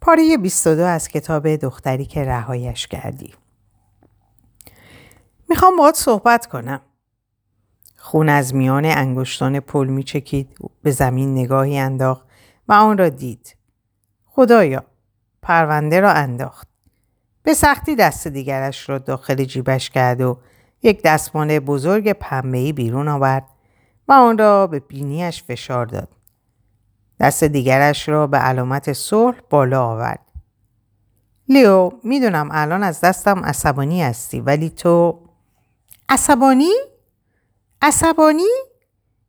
پاره 0.00 0.36
22 0.36 0.82
از 0.82 1.08
کتاب 1.08 1.56
دختری 1.56 2.04
که 2.04 2.24
رهایش 2.24 2.86
کردی. 2.86 3.34
می‌خوام 5.48 5.76
باید 5.76 5.94
صحبت 5.94 6.46
کنم. 6.46 6.80
خون 7.96 8.28
از 8.28 8.54
میان 8.54 8.84
انگشتان 8.84 9.60
پل 9.60 9.86
میچکید 9.86 10.56
به 10.82 10.90
زمین 10.90 11.38
نگاهی 11.38 11.78
انداخت 11.78 12.26
و 12.68 12.72
آن 12.72 12.98
را 12.98 13.08
دید. 13.08 13.56
خدایا 14.24 14.84
پرونده 15.42 16.00
را 16.00 16.12
انداخت. 16.12 16.68
به 17.42 17.54
سختی 17.54 17.96
دست 17.96 18.28
دیگرش 18.28 18.88
را 18.88 18.98
داخل 18.98 19.44
جیبش 19.44 19.90
کرد 19.90 20.20
و 20.20 20.38
یک 20.82 21.02
دستمال 21.02 21.58
بزرگ 21.58 22.12
پنبهی 22.12 22.72
بیرون 22.72 23.08
آورد 23.08 23.46
و 24.08 24.12
آن 24.12 24.38
را 24.38 24.66
به 24.66 24.80
بینیش 24.80 25.42
فشار 25.42 25.86
داد. 25.86 26.08
دست 27.20 27.44
دیگرش 27.44 28.08
را 28.08 28.26
به 28.26 28.38
علامت 28.38 28.92
صلح 28.92 29.36
بالا 29.50 29.84
آورد. 29.84 30.20
لیو 31.48 31.90
می‌دونم 32.04 32.48
الان 32.52 32.82
از 32.82 33.00
دستم 33.00 33.44
عصبانی 33.44 34.02
هستی 34.02 34.40
ولی 34.40 34.70
تو 34.70 35.20
عصبانی؟ 36.08 36.72
عصبانی؟ 37.82 38.50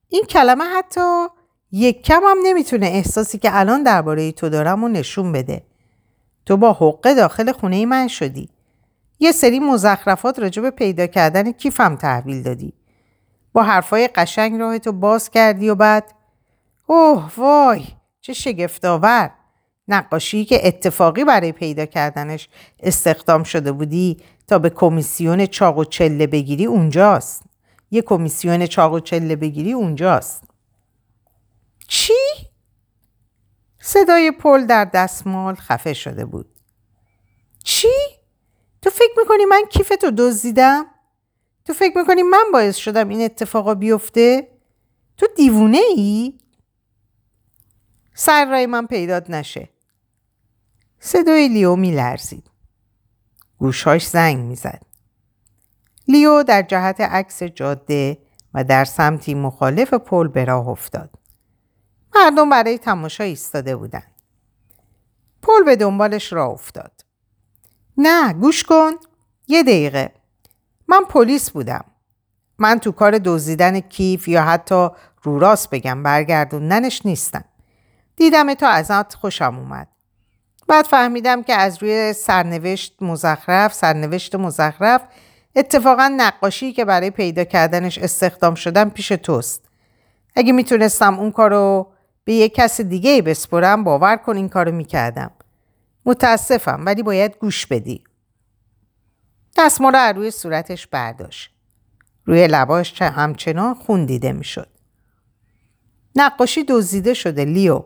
این 0.08 0.24
کلمه 0.24 0.64
حتی 0.64 1.26
یک 1.72 2.04
کم 2.04 2.22
هم 2.24 2.38
نمی‌تونه 2.44 2.86
احساسی 2.86 3.38
که 3.38 3.50
الان 3.54 3.84
درباره 3.84 4.32
تو 4.32 4.50
دارم 4.50 4.84
و 4.84 4.88
نشون 4.88 5.32
بده. 5.32 5.64
تو 6.46 6.58
با 6.58 6.74
حقه 6.74 7.14
داخل 7.14 7.52
خونه 7.52 7.86
من 7.86 8.08
شدی. 8.08 8.50
یه 9.20 9.32
سری 9.32 9.60
مزخرفات 9.60 10.40
راجع 10.40 10.62
به 10.62 10.72
پیدا 10.72 11.08
کردن 11.08 11.52
کیفم 11.52 11.96
تحویل 11.96 12.44
دادی. 12.44 12.74
با 13.54 13.64
حرفای 13.64 14.08
قشنگ 14.08 14.60
راه 14.60 14.80
تو 14.80 14.92
باز 14.92 15.30
کردی 15.30 15.70
و 15.70 15.76
بعد 15.76 16.04
اوه 16.92 17.32
وای 17.38 17.84
چه 18.22 18.34
شگفتآور 18.34 19.32
نقاشی 19.88 20.46
که 20.46 20.68
اتفاقی 20.68 21.24
برای 21.24 21.52
پیدا 21.52 21.86
کردنش 21.86 22.50
استخدام 22.80 23.44
شده 23.44 23.72
بودی 23.72 24.18
تا 24.48 24.60
به 24.60 24.70
کمیسیون 24.70 25.46
چاق 25.46 25.78
و 25.78 25.84
چله 25.84 26.28
بگیری 26.28 26.66
اونجاست. 26.66 27.44
یه 27.92 28.02
کمیسیون 28.02 28.68
چاق 28.68 28.94
و 28.94 29.00
چله 29.00 29.36
بگیری 29.36 29.74
اونجاست. 29.74 30.44
چی؟ 31.88 32.14
صدای 33.82 34.32
پل 34.32 34.66
در 34.66 34.86
دستمال 34.86 35.56
خفه 35.56 35.94
شده 35.94 36.26
بود. 36.26 36.50
چی؟ 37.64 37.88
تو 38.82 38.90
فکر 38.90 39.14
می‌کنی 39.18 39.46
من 39.46 39.64
کیفتو 39.70 40.12
دزدیدم؟ 40.18 40.86
تو 41.66 41.74
فکر 41.74 41.98
می‌کنی 41.98 42.24
من 42.24 42.44
باعث 42.54 42.76
شدم 42.76 43.10
این 43.10 43.22
اتفاقا 43.22 43.76
بیفته؟ 43.76 44.48
تو 45.18 45.28
دیوونه 45.36 45.82
ای؟ 45.96 46.41
سر 48.14 48.46
رای 48.46 48.66
من 48.66 48.88
پیدات 48.88 49.30
نشه. 49.30 49.70
صدای 51.00 51.48
لیو 51.48 51.76
میلرزید. 51.76 52.50
گوشهاش 53.58 54.08
زنگ 54.08 54.38
می‌زد. 54.38 54.82
لیو 56.08 56.44
در 56.44 56.62
جهت 56.62 57.02
عکس 57.02 57.44
جاده 57.44 58.18
و 58.54 58.64
در 58.64 58.86
سمتی 58.86 59.34
مخالف 59.34 59.94
پل 59.94 60.28
به 60.28 60.46
راه 60.46 60.68
افتاد. 60.68 61.10
مردم 62.16 62.50
برای 62.50 62.78
تماشا 62.78 63.24
ایستاده 63.24 63.76
بودند. 63.76 64.12
پل 65.42 65.64
به 65.66 65.76
دنبالش 65.76 66.34
راه 66.34 66.50
افتاد. 66.50 67.06
نه 67.98 68.34
گوش 68.34 68.64
کن 68.64 68.92
یه 69.48 69.64
دقیقه 69.64 70.14
من 70.88 71.06
پلیس 71.10 71.50
بودم 71.50 71.86
من 72.58 72.80
تو 72.80 72.92
کار 72.92 73.18
دزدیدن 73.18 73.80
کیف 73.80 74.28
یا 74.28 74.44
حتی 74.44 74.90
رو 75.24 75.40
راست 75.40 75.70
بگم 75.70 76.04
برگردوندنش 76.04 77.06
نیستم 77.06 77.44
دیدم 78.22 78.54
تو 78.54 78.66
ازت 78.66 79.14
خوشم 79.14 79.58
اومد 79.58 79.88
بعد 80.68 80.86
فهمیدم 80.86 81.44
که 81.44 81.54
از 81.54 81.84
روی 81.84 82.14
سرنوشت 82.14 82.96
مزخرف 83.02 83.74
سرنوشت 83.74 84.36
مزخرف 84.36 85.02
اتفاقا 85.56 86.14
نقاشی 86.18 86.74
که 86.74 86.86
برای 86.86 87.12
پیدا 87.12 87.44
کردنش 87.44 87.98
استخدام 87.98 88.56
شدم 88.56 88.90
پیش 88.90 89.08
توست 89.08 89.66
اگه 90.36 90.52
می‌تونستم 90.52 91.20
اون 91.20 91.32
کارو 91.32 91.92
به 92.24 92.34
یک 92.34 92.56
کس 92.56 92.82
دیگه 92.82 93.22
بسپرم 93.22 93.84
باور 93.84 94.16
کن 94.16 94.36
این 94.36 94.50
کارو 94.50 94.72
می‌کردم 94.72 95.32
متاسفم 96.06 96.84
ولی 96.86 97.04
باید 97.04 97.38
گوش 97.38 97.66
بدی. 97.66 98.04
دستمال 99.58 99.96
رو 99.96 100.18
روی 100.18 100.32
صورتش 100.32 100.88
برداشت. 100.88 101.52
روی 102.26 102.48
لباش 102.48 103.02
همچنان 103.02 103.74
خون 103.74 104.06
دیده 104.06 104.32
می‌شد. 104.32 104.68
نقاشی 106.16 106.64
دزدیده 106.64 107.14
شده 107.14 107.46
لیو. 107.46 107.84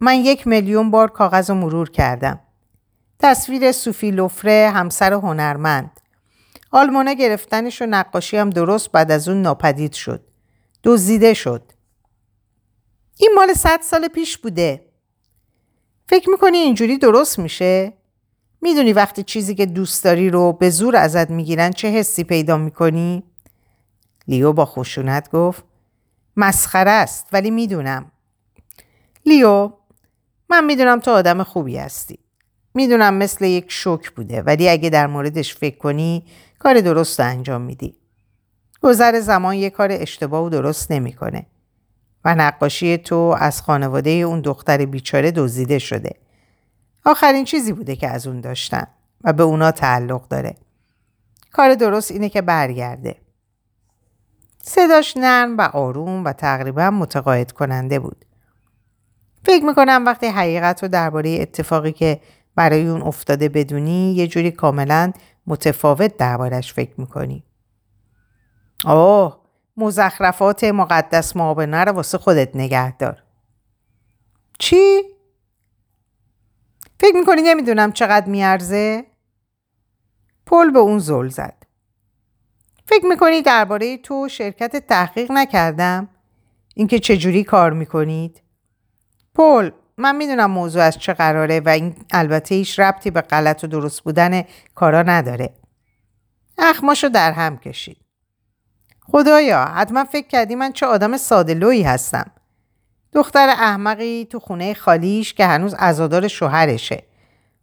من 0.00 0.14
یک 0.14 0.46
میلیون 0.46 0.90
بار 0.90 1.10
کاغذ 1.10 1.50
رو 1.50 1.56
مرور 1.56 1.90
کردم. 1.90 2.40
تصویر 3.18 3.72
سوفی 3.72 4.10
لوفره 4.10 4.70
همسر 4.74 5.12
هنرمند. 5.12 6.00
آلمانه 6.70 7.14
گرفتنش 7.14 7.82
و 7.82 7.86
نقاشی 7.86 8.36
هم 8.36 8.50
درست 8.50 8.92
بعد 8.92 9.10
از 9.10 9.28
اون 9.28 9.42
ناپدید 9.42 9.92
شد. 9.92 10.24
دزدیده 10.84 11.34
شد. 11.34 11.72
این 13.16 13.30
مال 13.34 13.52
صد 13.54 13.80
سال 13.82 14.08
پیش 14.08 14.38
بوده. 14.38 14.86
فکر 16.08 16.30
می‌کنی 16.30 16.58
اینجوری 16.58 16.98
درست 16.98 17.38
میشه؟ 17.38 17.92
می‌دونی 18.60 18.92
وقتی 18.92 19.22
چیزی 19.22 19.54
که 19.54 19.66
دوست 19.66 20.04
داری 20.04 20.30
رو 20.30 20.52
به 20.52 20.70
زور 20.70 20.96
ازت 20.96 21.30
می‌گیرن 21.30 21.70
چه 21.70 21.88
حسی 21.88 22.24
پیدا 22.24 22.56
می‌کنی؟ 22.56 23.22
لیو 24.28 24.52
با 24.52 24.66
خشونت 24.66 25.30
گفت 25.30 25.64
مسخره 26.36 26.90
است 26.90 27.28
ولی 27.32 27.50
می‌دونم 27.50 28.12
لیو 29.26 29.72
من 30.50 30.64
می‌دونم 30.64 31.00
تو 31.00 31.10
آدم 31.10 31.42
خوبی 31.42 31.76
هستی 31.76 32.18
می‌دونم 32.74 33.14
مثل 33.14 33.44
یک 33.44 33.64
شوک 33.68 34.10
بوده 34.10 34.42
ولی 34.42 34.68
اگه 34.68 34.90
در 34.90 35.06
موردش 35.06 35.54
فکر 35.54 35.78
کنی 35.78 36.24
کار 36.58 36.80
درست 36.80 37.20
انجام 37.20 37.60
میدی 37.62 37.96
گذر 38.82 39.20
زمان 39.20 39.54
یه 39.54 39.70
کار 39.70 39.88
اشتباه 39.92 40.44
و 40.44 40.48
درست 40.48 40.90
نمی‌کنه 40.90 41.46
و 42.24 42.34
نقاشی 42.34 42.98
تو 42.98 43.36
از 43.38 43.62
خانواده 43.62 44.10
اون 44.10 44.40
دختر 44.40 44.86
بیچاره 44.86 45.30
دزدیده 45.30 45.78
شده. 45.78 46.14
آخرین 47.04 47.44
چیزی 47.44 47.72
بوده 47.72 47.96
که 47.96 48.08
از 48.08 48.26
اون 48.26 48.40
داشتن 48.40 48.86
و 49.24 49.32
به 49.32 49.42
اونا 49.42 49.70
تعلق 49.70 50.28
داره. 50.28 50.54
کار 51.52 51.74
درست 51.74 52.10
اینه 52.10 52.28
که 52.28 52.42
برگرده. 52.42 53.16
صداش 54.62 55.16
نرم 55.16 55.56
و 55.56 55.60
آروم 55.60 56.24
و 56.24 56.32
تقریبا 56.32 56.90
متقاعد 56.90 57.52
کننده 57.52 57.98
بود. 57.98 58.24
فکر 59.46 59.64
می‌کنم 59.64 60.02
وقتی 60.06 60.26
حقیقت 60.26 60.82
رو 60.82 60.88
درباره 60.88 61.38
اتفاقی 61.40 61.92
که 61.92 62.20
برای 62.54 62.88
اون 62.88 63.02
افتاده 63.02 63.48
بدونی 63.48 64.14
یه 64.14 64.26
جوری 64.26 64.50
کاملا 64.50 65.12
متفاوت 65.46 66.16
دربارش 66.16 66.72
فکر 66.72 66.92
می‌کنی. 67.00 67.44
آه 68.84 69.40
مزخرفات 69.76 70.64
مقدس 70.64 71.36
معابنه 71.36 71.84
رو 71.84 71.92
واسه 71.92 72.18
خودت 72.18 72.56
نگه 72.56 72.96
دار. 72.96 73.22
چی؟ 74.58 75.02
فکر 77.00 77.16
می‌کنی 77.16 77.42
نمی‌دونم 77.42 77.92
چقدر 77.92 78.26
میارزه؟ 78.26 79.04
پل 80.46 80.70
به 80.70 80.78
اون 80.78 80.98
زل 80.98 81.28
زد. 81.28 81.66
فکر 82.86 83.06
می‌کنی 83.06 83.42
درباره 83.42 83.98
تو 83.98 84.28
شرکت 84.28 84.76
تحقیق 84.76 85.32
نکردم؟ 85.32 86.08
اینکه 86.74 86.98
چجوری 86.98 87.44
کار 87.44 87.72
می‌کنید؟ 87.72 88.42
پل. 89.36 89.70
من 89.96 90.16
می‌دونم 90.16 90.50
موضوع 90.50 90.82
از 90.82 90.98
چه 90.98 91.14
قراره 91.14 91.60
و 91.60 91.68
این 91.68 91.94
البته 92.10 92.54
هیچ 92.54 92.80
ربطی 92.80 93.10
به 93.10 93.20
غلط 93.20 93.64
و 93.64 93.66
درست 93.66 94.00
بودن 94.00 94.42
کارا 94.74 95.02
نداره. 95.02 95.50
اخماشو 96.58 97.08
در 97.08 97.32
هم 97.32 97.58
کشید. 97.58 97.96
خدایا 99.12 99.64
حتما 99.64 100.04
فکر 100.04 100.26
کردی 100.26 100.54
من 100.54 100.72
چه 100.72 100.86
آدم 100.86 101.16
ساده 101.16 101.84
هستم. 101.84 102.30
دختر 103.12 103.48
احمقی 103.48 104.24
تو 104.30 104.38
خونه 104.38 104.74
خالیش 104.74 105.34
که 105.34 105.46
هنوز 105.46 105.74
عزادار 105.74 106.28
شوهرشه. 106.28 107.02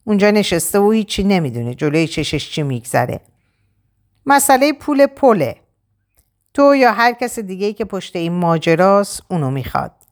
اونجا 0.04 0.32
نشسته 0.32 0.80
و 0.80 0.92
هیچی 0.92 1.24
نمی‌دونه 1.24 1.76
جلوی 1.76 2.08
چشش 2.08 2.52
چی 2.52 2.64
میگذره. 2.64 3.20
مسئله 4.26 4.74
پول 4.74 5.06
پله. 5.06 5.56
تو 6.54 6.76
یا 6.76 6.92
هر 6.92 7.14
کس 7.14 7.40
دیگه 7.40 7.74
که 7.74 7.86
پشت 7.86 8.16
این 8.16 8.34
ماجراست 8.34 9.24
اونو 9.30 9.52
می‌خواد. 9.52 10.03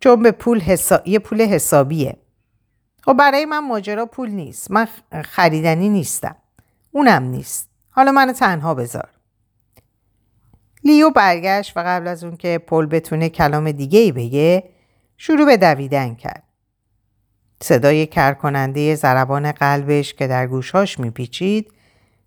چون 0.00 0.22
به 0.22 0.30
پول 0.30 0.60
حسا... 0.60 1.02
یه 1.04 1.18
پول 1.18 1.42
حسابیه. 1.42 2.16
خب 3.02 3.12
برای 3.12 3.44
من 3.44 3.58
ماجرا 3.68 4.06
پول 4.06 4.30
نیست. 4.30 4.70
من 4.70 4.88
خریدنی 5.24 5.88
نیستم. 5.88 6.36
اونم 6.90 7.22
نیست. 7.22 7.68
حالا 7.90 8.12
منو 8.12 8.32
تنها 8.32 8.74
بذار. 8.74 9.08
لیو 10.84 11.10
برگشت 11.10 11.76
و 11.76 11.80
قبل 11.80 12.08
از 12.08 12.24
اون 12.24 12.36
که 12.36 12.58
پل 12.58 12.86
بتونه 12.86 13.28
کلام 13.28 13.72
دیگه 13.72 13.98
ای 13.98 14.12
بگه 14.12 14.64
شروع 15.16 15.46
به 15.46 15.56
دویدن 15.56 16.14
کرد. 16.14 16.42
صدای 17.62 18.06
کرکننده 18.06 18.94
زربان 18.94 19.52
قلبش 19.52 20.14
که 20.14 20.26
در 20.26 20.46
گوشهاش 20.46 20.98
میپیچید 20.98 21.72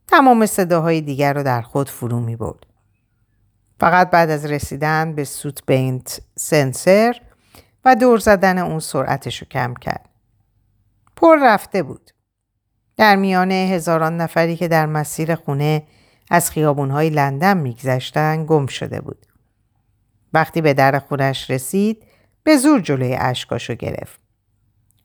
تمام 0.07 0.45
صداهای 0.45 1.01
دیگر 1.01 1.33
رو 1.33 1.43
در 1.43 1.61
خود 1.61 1.89
فرو 1.89 2.19
می 2.19 2.35
برد. 2.35 2.65
فقط 3.79 4.09
بعد 4.09 4.29
از 4.29 4.45
رسیدن 4.45 5.15
به 5.15 5.23
سوت 5.23 5.65
بینت 5.65 6.21
سنسر 6.35 7.21
و 7.85 7.95
دور 7.95 8.19
زدن 8.19 8.57
اون 8.57 8.79
سرعتش 8.79 9.37
رو 9.37 9.47
کم 9.47 9.73
کرد. 9.73 10.09
پل 11.15 11.39
رفته 11.43 11.83
بود. 11.83 12.11
در 12.97 13.15
میان 13.15 13.51
هزاران 13.51 14.17
نفری 14.17 14.55
که 14.55 14.67
در 14.67 14.85
مسیر 14.85 15.35
خونه 15.35 15.83
از 16.29 16.51
خیابونهای 16.51 17.09
لندن 17.09 17.57
میگذشتن 17.57 18.45
گم 18.45 18.67
شده 18.67 19.01
بود. 19.01 19.25
وقتی 20.33 20.61
به 20.61 20.73
در 20.73 20.99
خونش 20.99 21.49
رسید 21.49 22.03
به 22.43 22.57
زور 22.57 22.81
جلوی 22.81 23.15
اشکاشو 23.19 23.75
گرفت. 23.75 24.21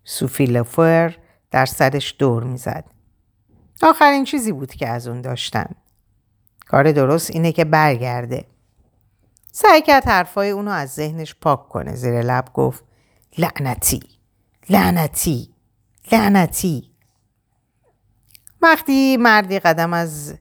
سوفی 0.05 0.45
لفر 0.45 1.17
در 1.51 1.67
سرش 1.67 2.17
دور 2.19 2.45
می‌زد. 2.45 2.85
آخرین 3.83 4.25
چیزی 4.25 4.53
بود 4.53 4.75
که 4.75 4.89
از 4.89 5.09
اون 5.09 5.21
داشتن. 5.21 5.75
کار 6.67 6.93
درست 6.93 7.31
اینه 7.31 7.53
که 7.53 7.65
برگرده. 7.65 8.45
سعی 9.59 9.83
کرد 9.83 10.05
حرفای 10.05 10.51
اونو 10.51 10.71
از 10.71 10.95
ذهنش 10.95 11.35
پاک 11.41 11.69
کنه. 11.69 11.95
زیر 11.95 12.23
لب 12.23 12.45
گفت 12.55 12.85
لعنتی 13.39 14.01
لعنتی 14.71 15.55
لعنتی. 16.13 16.91
وقتی 18.63 19.17
مردی 19.17 19.59
قدم 19.59 19.93
از 19.93 20.35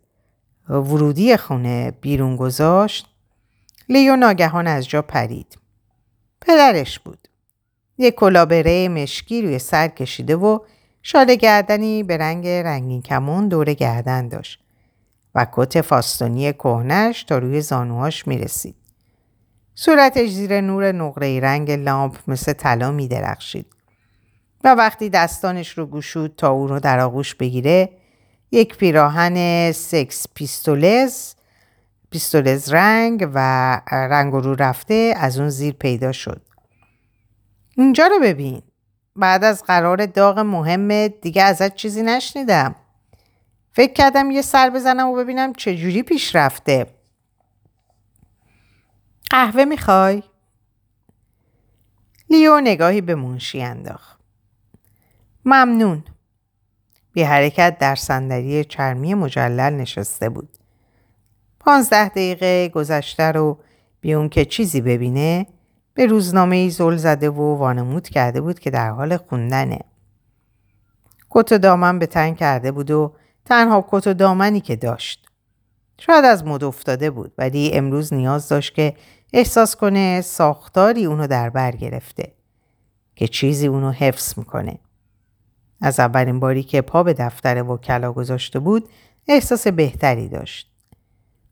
ورودی 0.69 1.37
خونه 1.37 1.91
بیرون 1.91 2.35
گذاشت 2.35 3.07
لیو 3.89 4.15
ناگهان 4.15 4.67
از 4.67 4.87
جا 4.87 5.01
پرید. 5.01 5.57
پدرش 6.41 6.99
بود. 6.99 7.27
یک 7.97 8.15
کلابره 8.15 8.89
مشکی 8.89 9.41
روی 9.41 9.59
سر 9.59 9.87
کشیده 9.87 10.35
و 10.35 10.59
شال 11.01 11.35
گردنی 11.35 12.03
به 12.03 12.17
رنگ 12.17 12.47
رنگین 12.47 13.01
کمون 13.01 13.47
دور 13.47 13.73
گردن 13.73 14.27
داشت 14.27 14.59
و 15.35 15.47
کت 15.51 15.81
فاستونی 15.81 16.53
کهنش 16.53 17.23
تا 17.23 17.37
روی 17.37 17.61
زانوهاش 17.61 18.27
می 18.27 18.37
رسید. 18.37 18.84
صورتش 19.75 20.29
زیر 20.29 20.61
نور 20.61 20.91
نقره 20.91 21.39
رنگ 21.39 21.71
لامپ 21.71 22.15
مثل 22.27 22.53
طلا 22.53 22.91
می 22.91 23.07
درخشید. 23.07 23.65
و 24.63 24.75
وقتی 24.75 25.09
دستانش 25.09 25.77
رو 25.77 25.85
گشود 25.85 26.33
تا 26.37 26.49
او 26.49 26.67
رو 26.67 26.79
در 26.79 26.99
آغوش 26.99 27.35
بگیره 27.35 27.89
یک 28.51 28.77
پیراهن 28.77 29.71
Sex 29.71 30.25
Pistols 30.33 31.33
Pistols 32.11 32.73
رنگ 32.73 33.29
و 33.33 33.39
رنگ 33.91 34.33
رو 34.33 34.55
رفته 34.55 35.13
از 35.17 35.39
اون 35.39 35.49
زیر 35.49 35.73
پیدا 35.73 36.11
شد. 36.11 36.41
اینجا 37.77 38.07
رو 38.07 38.19
ببین. 38.19 38.61
بعد 39.15 39.43
از 39.43 39.63
قرار 39.63 40.05
داغ 40.05 40.39
مهم 40.39 41.07
دیگه 41.07 41.43
ازت 41.43 41.75
چیزی 41.75 42.03
نشنیدم. 42.03 42.75
فکر 43.73 43.93
کردم 43.93 44.31
یه 44.31 44.41
سر 44.41 44.69
بزنم 44.69 45.07
و 45.07 45.15
ببینم 45.15 45.53
چجوری 45.53 46.03
پیش 46.03 46.35
رفته. 46.35 46.94
قهوه 49.29 49.65
می‌خوای؟ 49.65 50.23
لیو 52.29 52.61
نگاهی 52.61 53.01
به 53.01 53.15
منشی 53.15 53.61
انداخت. 53.61 54.19
ممنون. 55.45 56.03
بی 57.13 57.23
حرکت 57.23 57.77
در 57.79 57.95
صندلی 57.95 58.63
چرمی 58.63 59.13
مجلل 59.13 59.73
نشسته 59.73 60.29
بود. 60.29 60.57
پانزده 61.59 62.09
دقیقه 62.09 62.69
گذشته 62.69 63.31
رو 63.31 63.59
بی 64.01 64.13
اون 64.13 64.29
که 64.29 64.45
چیزی 64.45 64.81
ببینه 64.81 65.47
به 65.93 66.05
روزنامه 66.05 66.55
ای 66.55 66.69
زل 66.69 66.95
زده 66.95 67.29
و 67.29 67.55
وانمود 67.55 68.09
کرده 68.09 68.41
بود 68.41 68.59
که 68.59 68.69
در 68.69 68.89
حال 68.89 69.17
خوندنه. 69.17 69.79
کت 71.29 71.51
و 71.51 71.57
دامن 71.57 71.99
به 71.99 72.05
تن 72.05 72.33
کرده 72.33 72.71
بود 72.71 72.91
و 72.91 73.15
تنها 73.45 73.85
کت 73.91 74.07
و 74.07 74.13
دامنی 74.13 74.61
که 74.61 74.75
داشت. 74.75 75.25
شاید 75.97 76.25
از 76.25 76.45
مد 76.45 76.63
افتاده 76.63 77.09
بود 77.09 77.33
ولی 77.37 77.71
امروز 77.73 78.13
نیاز 78.13 78.49
داشت 78.49 78.73
که 78.73 78.95
احساس 79.37 79.75
کنه 79.75 80.21
ساختاری 80.21 81.05
اونو 81.05 81.27
در 81.27 81.49
بر 81.49 81.71
گرفته 81.71 82.31
که 83.15 83.27
چیزی 83.27 83.67
اونو 83.67 83.91
حفظ 83.91 84.37
می‌کنه. 84.37 84.79
از 85.81 85.99
اولین 85.99 86.39
باری 86.39 86.63
که 86.63 86.81
پا 86.81 87.03
به 87.03 87.13
دفتر 87.13 87.63
وکلا 87.63 88.11
گذاشته 88.13 88.59
بود 88.59 88.89
احساس 89.27 89.67
بهتری 89.67 90.29
داشت. 90.29 90.71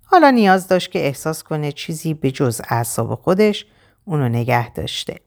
حالا 0.03 0.30
نیاز 0.30 0.68
داشت 0.68 0.91
که 0.91 1.00
احساس 1.00 1.44
کنه 1.44 1.71
چیزی 1.71 2.13
به 2.13 2.31
جز 2.31 2.62
اعصاب 2.69 3.15
خودش 3.15 3.65
اونو 4.06 4.30
نگه 4.30 4.74
داشته. 4.74 5.19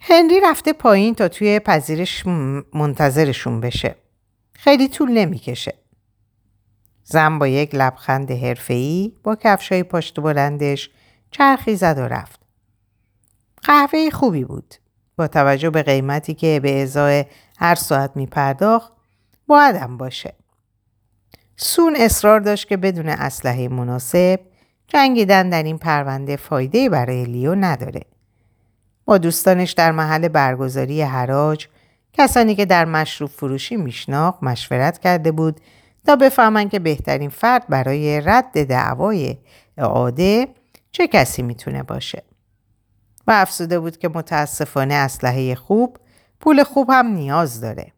هنری 0.00 0.40
رفته 0.40 0.72
پایین 0.72 1.14
تا 1.14 1.28
توی 1.28 1.58
پذیرش 1.60 2.26
منتظرشون 2.74 3.60
بشه. 3.60 3.94
خیلی 4.52 4.88
طول 4.88 5.10
نمی‌کشه. 5.10 5.74
زن 7.10 7.38
با 7.38 7.46
یک 7.46 7.74
لبخند 7.74 8.30
حرفه‌ای 8.30 9.12
با 9.22 9.36
کفشای 9.36 9.82
پشت 9.82 10.20
بلندش 10.20 10.90
چرخی 11.30 11.76
زد 11.76 11.98
و 11.98 12.02
رفت. 12.02 12.40
قهوه 13.62 14.10
خوبی 14.10 14.44
بود. 14.44 14.74
با 15.16 15.28
توجه 15.28 15.70
به 15.70 15.82
قیمتی 15.82 16.34
که 16.34 16.60
به 16.62 16.82
ازای 16.82 17.24
هر 17.58 17.74
ساعت 17.74 18.10
می 18.14 18.26
پرداخت 18.26 18.92
بایدم 19.46 19.96
باشه. 19.96 20.34
سون 21.56 21.96
اصرار 21.98 22.40
داشت 22.40 22.68
که 22.68 22.76
بدون 22.76 23.08
اسلحه 23.08 23.68
مناسب 23.68 24.40
جنگیدن 24.88 25.50
در 25.50 25.62
این 25.62 25.78
پرونده 25.78 26.36
فایده 26.36 26.88
برای 26.88 27.24
لیو 27.24 27.54
نداره. 27.54 28.02
با 29.04 29.18
دوستانش 29.18 29.72
در 29.72 29.92
محل 29.92 30.28
برگزاری 30.28 31.02
حراج 31.02 31.66
کسانی 32.12 32.54
که 32.54 32.64
در 32.64 32.84
مشروب 32.84 33.30
فروشی 33.30 33.76
میشناخت 33.76 34.42
مشورت 34.42 34.98
کرده 34.98 35.32
بود 35.32 35.60
تا 36.08 36.16
بفهمن 36.16 36.68
که 36.68 36.78
بهترین 36.78 37.30
فرد 37.30 37.66
برای 37.68 38.20
رد 38.20 38.64
دعوای 38.64 39.36
اعاده 39.78 40.48
چه 40.92 41.06
کسی 41.06 41.42
می‌تونه 41.42 41.82
باشه. 41.82 42.22
و 43.26 43.30
افسوده 43.30 43.80
بود 43.80 43.98
که 43.98 44.08
متاسفانه 44.08 44.94
اسلحه 44.94 45.54
خوب 45.54 45.96
پول 46.40 46.62
خوب 46.62 46.90
هم 46.90 47.06
نیاز 47.06 47.60
داره. 47.60 47.92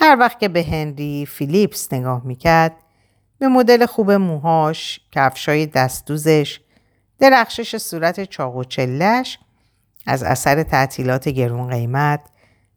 هر 0.00 0.16
وقت 0.20 0.40
که 0.40 0.48
به 0.48 0.62
هنری 0.62 1.26
فیلیپس 1.26 1.92
نگاه 1.92 2.22
می‌کرد 2.24 2.76
به 3.38 3.48
مدل 3.48 3.86
خوب 3.86 4.10
موهاش، 4.10 5.00
کفشای 5.12 5.66
دستوزش، 5.66 6.60
درخشش 7.18 7.76
صورت 7.76 8.24
چاق 8.24 8.56
و 8.56 8.64
چلش 8.64 9.38
از 10.06 10.22
اثر 10.22 10.62
تعطیلات 10.62 11.28
گرون 11.28 11.70
قیمت 11.70 12.20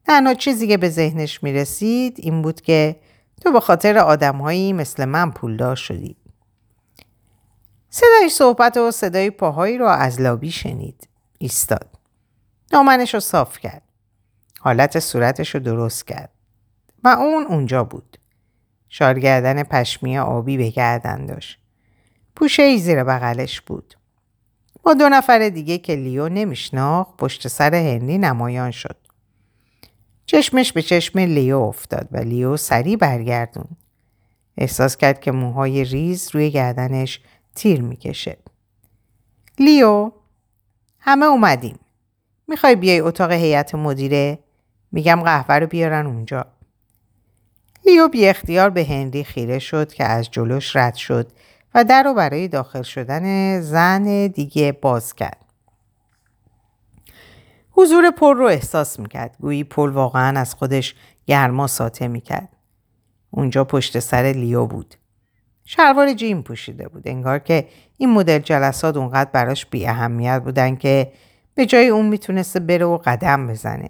تنها 0.05 0.33
چیزی 0.33 0.67
که 0.67 0.77
به 0.77 0.89
ذهنش 0.89 1.43
می 1.43 1.53
رسید 1.53 2.15
این 2.17 2.41
بود 2.41 2.61
که 2.61 2.95
تو 3.41 3.51
به 3.51 3.59
خاطر 3.59 3.97
آدمهایی 3.97 4.73
مثل 4.73 5.05
من 5.05 5.31
پولدار 5.31 5.75
شدی. 5.75 6.15
صدای 7.89 8.29
صحبت 8.29 8.77
و 8.77 8.91
صدای 8.91 9.29
پاهایی 9.29 9.77
را 9.77 9.93
از 9.93 10.21
لابی 10.21 10.51
شنید. 10.51 11.07
ایستاد. 11.37 11.89
دامنش 12.69 13.13
رو 13.13 13.19
صاف 13.19 13.57
کرد. 13.57 13.81
حالت 14.59 14.99
صورتش 14.99 15.55
رو 15.55 15.59
درست 15.59 16.07
کرد. 16.07 16.29
و 17.03 17.07
اون 17.07 17.45
اونجا 17.45 17.83
بود. 17.83 18.17
شارگردن 18.89 19.63
پشمی 19.63 20.17
آبی 20.17 20.57
به 20.57 20.69
گردن 20.69 21.25
داشت. 21.25 21.59
پوشه 22.35 22.63
ای 22.63 22.77
زیر 22.79 23.03
بغلش 23.03 23.61
بود. 23.61 23.95
با 24.83 24.93
دو 24.93 25.09
نفر 25.09 25.49
دیگه 25.49 25.77
که 25.77 25.95
لیو 25.95 26.29
نمیشناخت 26.29 27.17
پشت 27.17 27.47
سر 27.47 27.75
هنری 27.75 28.17
نمایان 28.17 28.71
شد. 28.71 28.97
چشمش 30.25 30.73
به 30.73 30.81
چشم 30.81 31.19
لیو 31.19 31.57
افتاد 31.57 32.07
و 32.11 32.17
لیو 32.17 32.57
سری 32.57 32.97
برگردون. 32.97 33.67
احساس 34.57 34.97
کرد 34.97 35.19
که 35.19 35.31
موهای 35.31 35.83
ریز 35.83 36.29
روی 36.33 36.51
گردنش 36.51 37.19
تیر 37.55 37.81
می‌کشه. 37.81 38.37
لیو 39.59 40.11
همه 40.99 41.25
اومدیم. 41.25 41.79
می‌خوای 42.47 42.75
بیای 42.75 42.99
اتاق 42.99 43.31
هیئت 43.31 43.75
مدیره؟ 43.75 44.39
میگم 44.91 45.21
قهوه 45.23 45.55
رو 45.55 45.67
بیارن 45.67 46.05
اونجا. 46.05 46.45
لیو 47.85 48.07
بی 48.07 48.27
اختیار 48.27 48.69
به 48.69 48.85
هنری 48.85 49.23
خیره 49.23 49.59
شد 49.59 49.93
که 49.93 50.03
از 50.03 50.31
جلوش 50.31 50.75
رد 50.75 50.95
شد 50.95 51.31
و 51.75 51.83
در 51.83 52.03
رو 52.03 52.13
برای 52.13 52.47
داخل 52.47 52.81
شدن 52.81 53.59
زن 53.61 54.27
دیگه 54.27 54.71
باز 54.71 55.13
کرد. 55.13 55.44
حضور 57.77 58.11
پل 58.11 58.35
رو 58.35 58.45
احساس 58.45 58.99
می‌کرد. 58.99 59.35
گویی 59.39 59.63
پل 59.63 59.89
واقعا 59.89 60.39
از 60.39 60.53
خودش 60.53 60.95
گرما 61.25 61.67
ساته 61.67 62.07
می‌کرد. 62.07 62.49
اونجا 63.31 63.63
پشت 63.63 63.99
سر 63.99 64.23
لیو 64.23 64.65
بود. 64.65 64.95
شلوار 65.65 66.13
جیم 66.13 66.41
پوشیده 66.41 66.87
بود. 66.87 67.07
انگار 67.07 67.39
که 67.39 67.67
این 67.97 68.13
مدل 68.13 68.39
جلسات 68.39 68.97
اونقدر 68.97 69.29
براش 69.33 69.65
بی 69.65 69.87
اهمیت 69.87 70.41
بودن 70.43 70.75
که 70.75 71.11
به 71.55 71.65
جای 71.65 71.87
اون 71.87 72.05
می‌تونسته 72.05 72.59
بره 72.59 72.85
و 72.85 72.97
قدم 72.97 73.47
بزنه. 73.47 73.89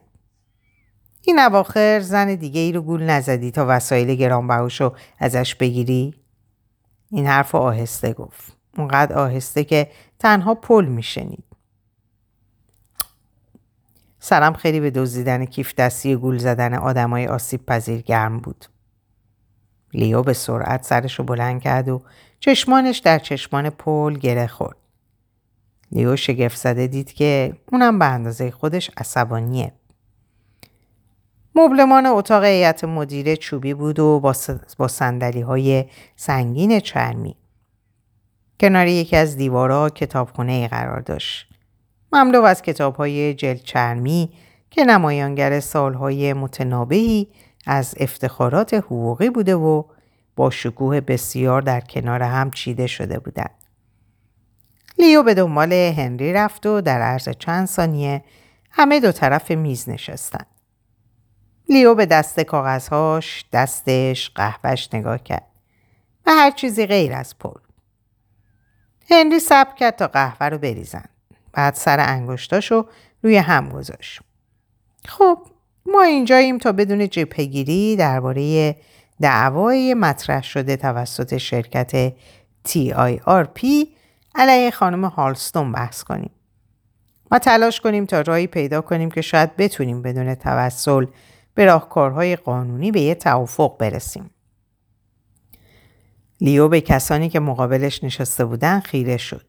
این 1.22 1.40
اواخر 1.40 2.00
زن 2.00 2.36
دیگه 2.36 2.62
ای 2.62 2.72
رو 2.72 2.82
گول 2.82 3.04
نزدی 3.04 3.52
تا 3.52 3.66
وسایل 3.70 4.16
گرانبهاش 4.16 4.82
رو 4.82 4.96
ازش 5.20 5.56
بگیری؟ 5.56 6.14
این 7.12 7.28
حرف 7.28 7.56
آهسته 7.56 8.14
گفت. 8.14 8.58
اونقدر 8.78 9.16
آهسته 9.16 9.64
که 9.64 9.88
تنها 10.20 10.56
پل 10.56 10.86
میشنید. 10.86 11.44
سرم 14.28 14.54
خیلی 14.54 14.80
به 14.80 14.92
دزدیدن 14.92 15.46
کیف 15.46 15.76
دستی 15.76 16.16
گول 16.16 16.38
زدن 16.38 16.74
آدمای 16.74 17.28
آسیب 17.28 17.66
پذیر 17.66 18.02
گرم 18.02 18.40
بود. 18.40 18.66
لیو 19.94 20.24
به 20.24 20.34
سرعت 20.34 20.84
سرش 20.84 21.20
رو 21.20 21.26
بلند 21.26 21.62
کرد 21.62 21.90
و 21.90 22.02
چشمانش 22.40 22.98
در 22.98 23.20
چشمان 23.20 23.70
پل 23.70 24.14
گره 24.14 24.48
خورد. 24.48 24.78
لیو 25.92 26.16
شگفت 26.16 26.58
زده 26.58 26.88
دید 26.88 27.14
که 27.14 27.54
اونم 27.72 28.00
به 28.00 28.06
اندازه 28.06 28.52
خودش 28.52 28.92
عصبانیه. 28.98 29.74
مبلمان 31.56 32.06
اتاق 32.06 32.44
هیئت 32.44 32.84
مدیره 32.84 33.36
چوبی 33.36 33.74
بود 33.74 34.00
و 34.00 34.34
با 34.78 34.88
صندلی 34.88 35.42
های 35.42 35.86
سنگین 36.16 36.80
چرمی. 36.80 37.36
کنار 38.60 38.88
یکی 38.88 39.16
از 39.16 39.38
دیوارها 39.38 39.90
کتابخونه 39.90 40.52
ای 40.52 40.68
قرار 40.68 41.00
داشت. 41.00 41.55
مملو 42.16 42.44
از 42.44 42.62
کتاب 42.62 42.96
های 42.96 43.34
جلد 43.34 43.62
چرمی 43.64 44.30
که 44.72 44.84
نمایانگر 44.84 45.60
سالهای 45.60 46.34
متنابهی 46.34 47.28
از 47.66 47.96
افتخارات 48.00 48.74
حقوقی 48.74 49.30
بوده 49.30 49.56
و 49.56 49.84
با 50.36 50.50
شکوه 50.50 51.02
بسیار 51.02 51.62
در 51.62 51.82
کنار 51.82 52.24
هم 52.24 52.52
چیده 52.52 52.88
شده 52.88 53.20
بودند. 53.20 53.56
لیو 55.00 55.24
به 55.24 55.34
دنبال 55.34 55.74
هنری 55.74 56.34
رفت 56.34 56.66
و 56.66 56.82
در 56.82 57.02
عرض 57.02 57.30
چند 57.30 57.68
ثانیه 57.68 58.24
همه 58.72 59.00
دو 59.00 59.12
طرف 59.12 59.52
میز 59.52 59.90
نشستند. 59.90 60.48
لیو 61.70 61.96
به 61.96 62.06
دست 62.06 62.40
کاغذهاش، 62.40 63.46
دستش، 63.54 64.32
قهوهش 64.36 64.90
نگاه 64.94 65.24
کرد 65.24 65.48
و 66.26 66.32
هر 66.32 66.52
چیزی 66.52 66.86
غیر 66.86 67.14
از 67.14 67.38
پل. 67.38 67.60
هنری 69.12 69.40
صبر 69.40 69.76
کرد 69.76 69.96
تا 69.96 70.08
قهوه 70.08 70.48
رو 70.48 70.58
بریزن. 70.58 71.15
بعد 71.56 71.74
سر 71.74 72.00
انگشتاشو 72.00 72.86
روی 73.24 73.38
هم 73.38 73.70
گذاشت. 73.70 74.22
خب 75.08 75.38
ما 75.86 76.02
اینجاییم 76.02 76.58
تا 76.58 76.72
بدون 76.72 77.10
جبهگیری 77.10 77.96
درباره 77.96 78.76
دعوای 79.22 79.94
مطرح 79.94 80.44
شده 80.44 80.78
توسط 80.78 81.38
شرکت 81.38 82.14
TIRP 82.68 83.88
علیه 84.36 84.72
خانم 84.72 85.06
هالستون 85.06 85.72
بحث 85.72 86.04
کنیم. 86.04 86.32
ما 87.32 87.40
تلاش 87.40 87.82
کنیم 87.82 88.06
تا 88.06 88.22
راهی 88.22 88.48
پیدا 88.48 88.82
کنیم 88.82 89.12
که 89.12 89.22
شاید 89.22 89.56
بتونیم 89.56 90.02
بدون 90.02 90.36
توسل 90.36 91.06
به 91.54 91.66
راهکارهای 91.66 92.36
قانونی 92.36 92.92
به 92.92 93.02
یه 93.02 93.16
توافق 93.16 93.78
برسیم. 93.78 94.30
لیو 96.42 96.68
به 96.68 96.82
کسانی 96.82 97.30
که 97.30 97.40
مقابلش 97.40 98.04
نشسته 98.04 98.46
بودن 98.46 98.80
خیره 98.80 99.18
شد. 99.18 99.46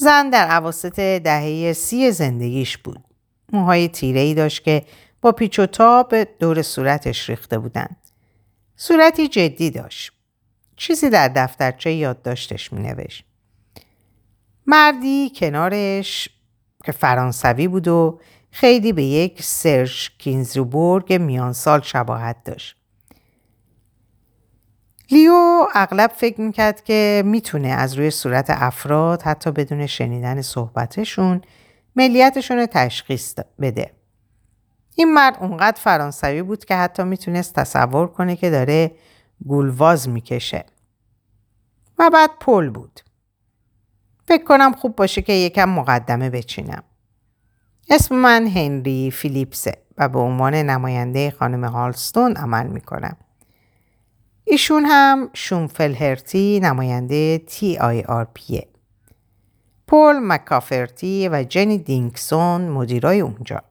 زن 0.00 0.30
در 0.30 0.46
عواسط 0.46 1.00
دهه 1.00 1.72
سی 1.72 2.12
زندگیش 2.12 2.78
بود. 2.78 3.04
موهای 3.52 3.88
تیره 3.88 4.20
ای 4.20 4.34
داشت 4.34 4.64
که 4.64 4.84
با 5.22 5.32
پیچ 5.32 5.58
و 5.58 5.66
تاب 5.66 6.14
دور 6.24 6.62
صورتش 6.62 7.30
ریخته 7.30 7.58
بودند. 7.58 7.96
صورتی 8.76 9.28
جدی 9.28 9.70
داشت. 9.70 10.12
چیزی 10.76 11.10
در 11.10 11.28
دفترچه 11.28 11.92
یادداشتش 11.92 12.72
می 12.72 12.82
نوشت. 12.82 13.24
مردی 14.66 15.32
کنارش 15.36 16.28
که 16.84 16.92
فرانسوی 16.92 17.68
بود 17.68 17.88
و 17.88 18.20
خیلی 18.50 18.92
به 18.92 19.04
یک 19.04 19.42
سرش 19.42 20.10
کینزوبورگ 20.18 21.12
میانسال 21.12 21.80
شباهت 21.80 22.36
داشت. 22.44 22.77
لیو 25.10 25.66
اغلب 25.74 26.10
فکر 26.10 26.40
می‌کرد 26.40 26.84
که 26.84 27.22
می‌تونه 27.26 27.68
از 27.68 27.94
روی 27.94 28.10
صورت 28.10 28.46
افراد 28.50 29.22
حتی 29.22 29.50
بدون 29.50 29.86
شنیدن 29.86 30.42
صحبتشون 30.42 31.42
ملیتشون 31.96 32.56
رو 32.56 32.66
تشخیص 32.66 33.34
بده. 33.60 33.92
این 34.94 35.14
مرد 35.14 35.36
اونقدر 35.40 35.80
فرانسوی 35.80 36.42
بود 36.42 36.64
که 36.64 36.76
حتی 36.76 37.02
می‌تونست 37.02 37.54
تصور 37.54 38.06
کنه 38.06 38.36
که 38.36 38.50
داره 38.50 38.92
گولواز 39.46 40.08
می‌کشه. 40.08 40.64
و 41.98 42.10
بعد 42.10 42.30
پل 42.40 42.70
بود. 42.70 43.00
فکر 44.24 44.44
کنم 44.44 44.72
خوب 44.72 44.96
باشه 44.96 45.22
که 45.22 45.32
یکم 45.32 45.68
مقدمه 45.68 46.30
بچینم. 46.30 46.82
اسم 47.90 48.14
من 48.14 48.46
هنری 48.46 49.10
فیلیپسه 49.10 49.82
و 49.98 50.08
به 50.08 50.18
عنوان 50.18 50.54
نماینده 50.54 51.30
خانم 51.38 51.64
هالستون 51.64 52.36
عمل 52.36 52.66
می‌کنم. 52.66 53.16
ایشون 54.50 54.84
هم 54.84 55.30
شون 55.32 55.83
فلهرتی 55.83 56.60
نماینده 56.62 57.38
تی 57.38 57.78
آی 57.78 58.02
آر 58.02 58.28
پیه. 58.34 58.68
پل 59.86 60.18
مکافرتی 60.22 61.28
و 61.28 61.42
جنی 61.42 61.78
دیکینسون 61.78 62.68
مدیرای 62.68 63.20
اونجا. 63.20 63.62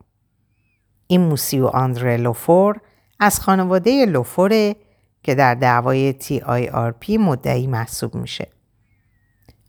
این 1.08 1.22
موسیو 1.22 1.66
آندره 1.66 2.18
لوفور 2.18 2.82
از 3.20 3.40
خانواده 3.40 4.06
لوفوره 4.06 4.76
که 5.24 5.36
در 5.36 5.56
دعوای 5.56 6.14
تی 6.14 6.40
آی 6.40 6.68
آر 6.68 6.92
پی 6.92 7.18
مدعی 7.18 7.68
محسوب 7.68 8.16
میشه. 8.16 8.48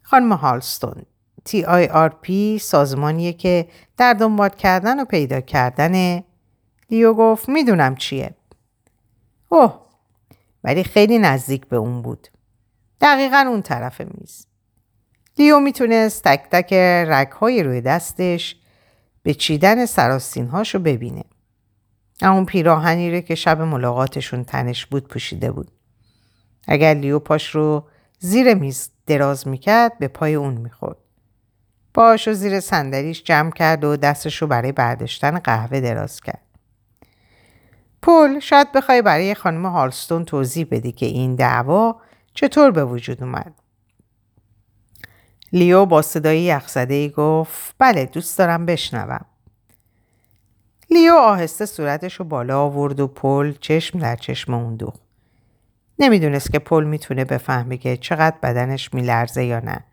خانم 0.03 0.33
هالستون 0.33 1.03
تی 1.45 1.65
آی 1.65 1.87
آر 1.87 2.09
پی 2.09 2.59
سازمانیه 2.59 3.33
که 3.33 3.69
در 3.97 4.13
دنبال 4.13 4.49
کردن 4.49 5.01
و 5.01 5.05
پیدا 5.05 5.41
کردن 5.41 6.23
لیو 6.91 7.15
گفت 7.15 7.49
می‌دونم 7.49 7.97
چیه. 7.97 8.35
اوه 9.49 9.88
ولی 10.65 10.85
خیلی 10.85 11.19
نزدیک 11.19 11.67
به 11.67 11.77
اون 11.77 12.03
بود. 12.03 12.29
دقیقا 13.01 13.45
اون 13.49 13.63
طرف 13.63 14.01
میز. 14.01 14.47
لیو 15.39 15.61
می‌تونست 15.61 16.25
تک 16.25 16.43
تک 16.51 16.73
رگهای 17.09 17.63
روی 17.63 17.81
دستش 17.81 18.57
به 19.23 19.35
چیدن 19.35 19.87
سراسینهاش 19.87 20.75
رو 20.75 20.81
ببینه. 20.81 21.25
اون 22.23 22.45
پیراهنی 22.45 23.11
رو 23.11 23.21
که 23.21 23.35
شب 23.35 23.61
ملاقاتشون 23.61 24.45
تنش 24.45 24.87
بود 24.87 25.09
پوشیده 25.09 25.53
بود. 25.53 25.71
اگر 26.69 26.95
لیو 26.95 27.19
پاش 27.19 27.55
رو 27.55 27.89
زیر 28.19 28.55
میز 28.55 28.91
دراز 29.07 29.49
می‌کرد 29.49 29.99
به 29.99 30.09
پای 30.09 30.35
اون 30.35 30.55
می‌خورد. 30.55 30.97
پاش 31.95 32.29
رو 32.29 32.35
زیر 32.35 32.61
صندلیش 32.61 33.25
جمع 33.25 33.51
کرد 33.51 33.85
و 33.85 33.97
دستش 33.97 34.43
رو 34.43 34.49
برای 34.49 34.73
برداشتن 34.73 35.39
قهوه 35.39 35.81
دراز 35.81 36.21
کرد. 36.21 36.48
پول 38.03 38.41
شاید 38.41 38.73
بخوای 38.73 39.03
برای 39.03 39.35
خانم 39.35 39.67
هالستون 39.67 40.25
توضیح 40.25 40.67
بدی 40.71 40.93
که 40.93 41.07
این 41.07 41.35
دعوا 41.35 42.01
چطور 42.35 42.71
به 42.71 42.85
وجود 42.85 43.23
اومد. 43.23 43.55
لیو 45.53 45.87
با 45.87 46.03
صدای 46.03 46.41
یخزده 46.41 46.95
ای 46.95 47.11
گفت 47.11 47.75
بله 47.79 48.05
دوست 48.05 48.39
دارم 48.39 48.67
بشنوم. 48.67 49.25
لیو 50.91 51.13
آهسته 51.15 51.67
صورتش 51.67 52.15
رو 52.15 52.25
بالا 52.25 52.61
آورد 52.61 53.01
و 53.01 53.07
پل 53.07 53.53
چشم 53.61 53.99
در 53.99 54.17
چشم 54.17 54.55
اون 54.55 54.77
دوخت. 54.77 55.01
نمی‌دونست 55.99 56.53
که 56.53 56.59
پل 56.59 56.85
می‌تونه 56.85 57.25
بفهمه 57.25 57.77
که 57.77 57.97
چقدر 57.97 58.37
بدنش 58.43 58.95
میلرزه 58.95 59.45
یا 59.45 59.61
نه. 59.61 59.85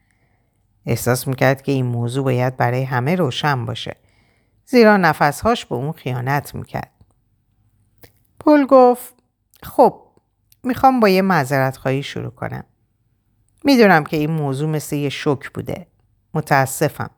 احساس 0.85 1.27
می‌کرد 1.27 1.61
که 1.61 1.71
این 1.71 1.85
موضوع 1.85 2.23
باید 2.23 2.57
برای 2.57 2.83
همه 2.83 3.15
روشن 3.15 3.65
باشه. 3.65 3.95
زیرا 4.65 4.97
نفسهاش 4.97 5.65
به 5.65 5.75
اون 5.75 5.91
خیانت 5.91 6.55
می‌کرد. 6.55 6.91
پل 8.45 8.65
گفت 8.65 9.13
خب 9.63 10.01
می‌خوام 10.63 10.99
با 10.99 11.09
یه 11.09 11.21
معذرت 11.21 11.77
خواهی 11.77 12.03
شروع 12.03 12.29
کنم. 12.29 12.63
می‌دونم 13.63 14.03
که 14.03 14.17
این 14.17 14.31
موضوع 14.31 14.69
مثل 14.69 14.95
یه 14.95 15.09
شک 15.09 15.49
بوده. 15.53 15.87
متاسفم. 16.33 17.09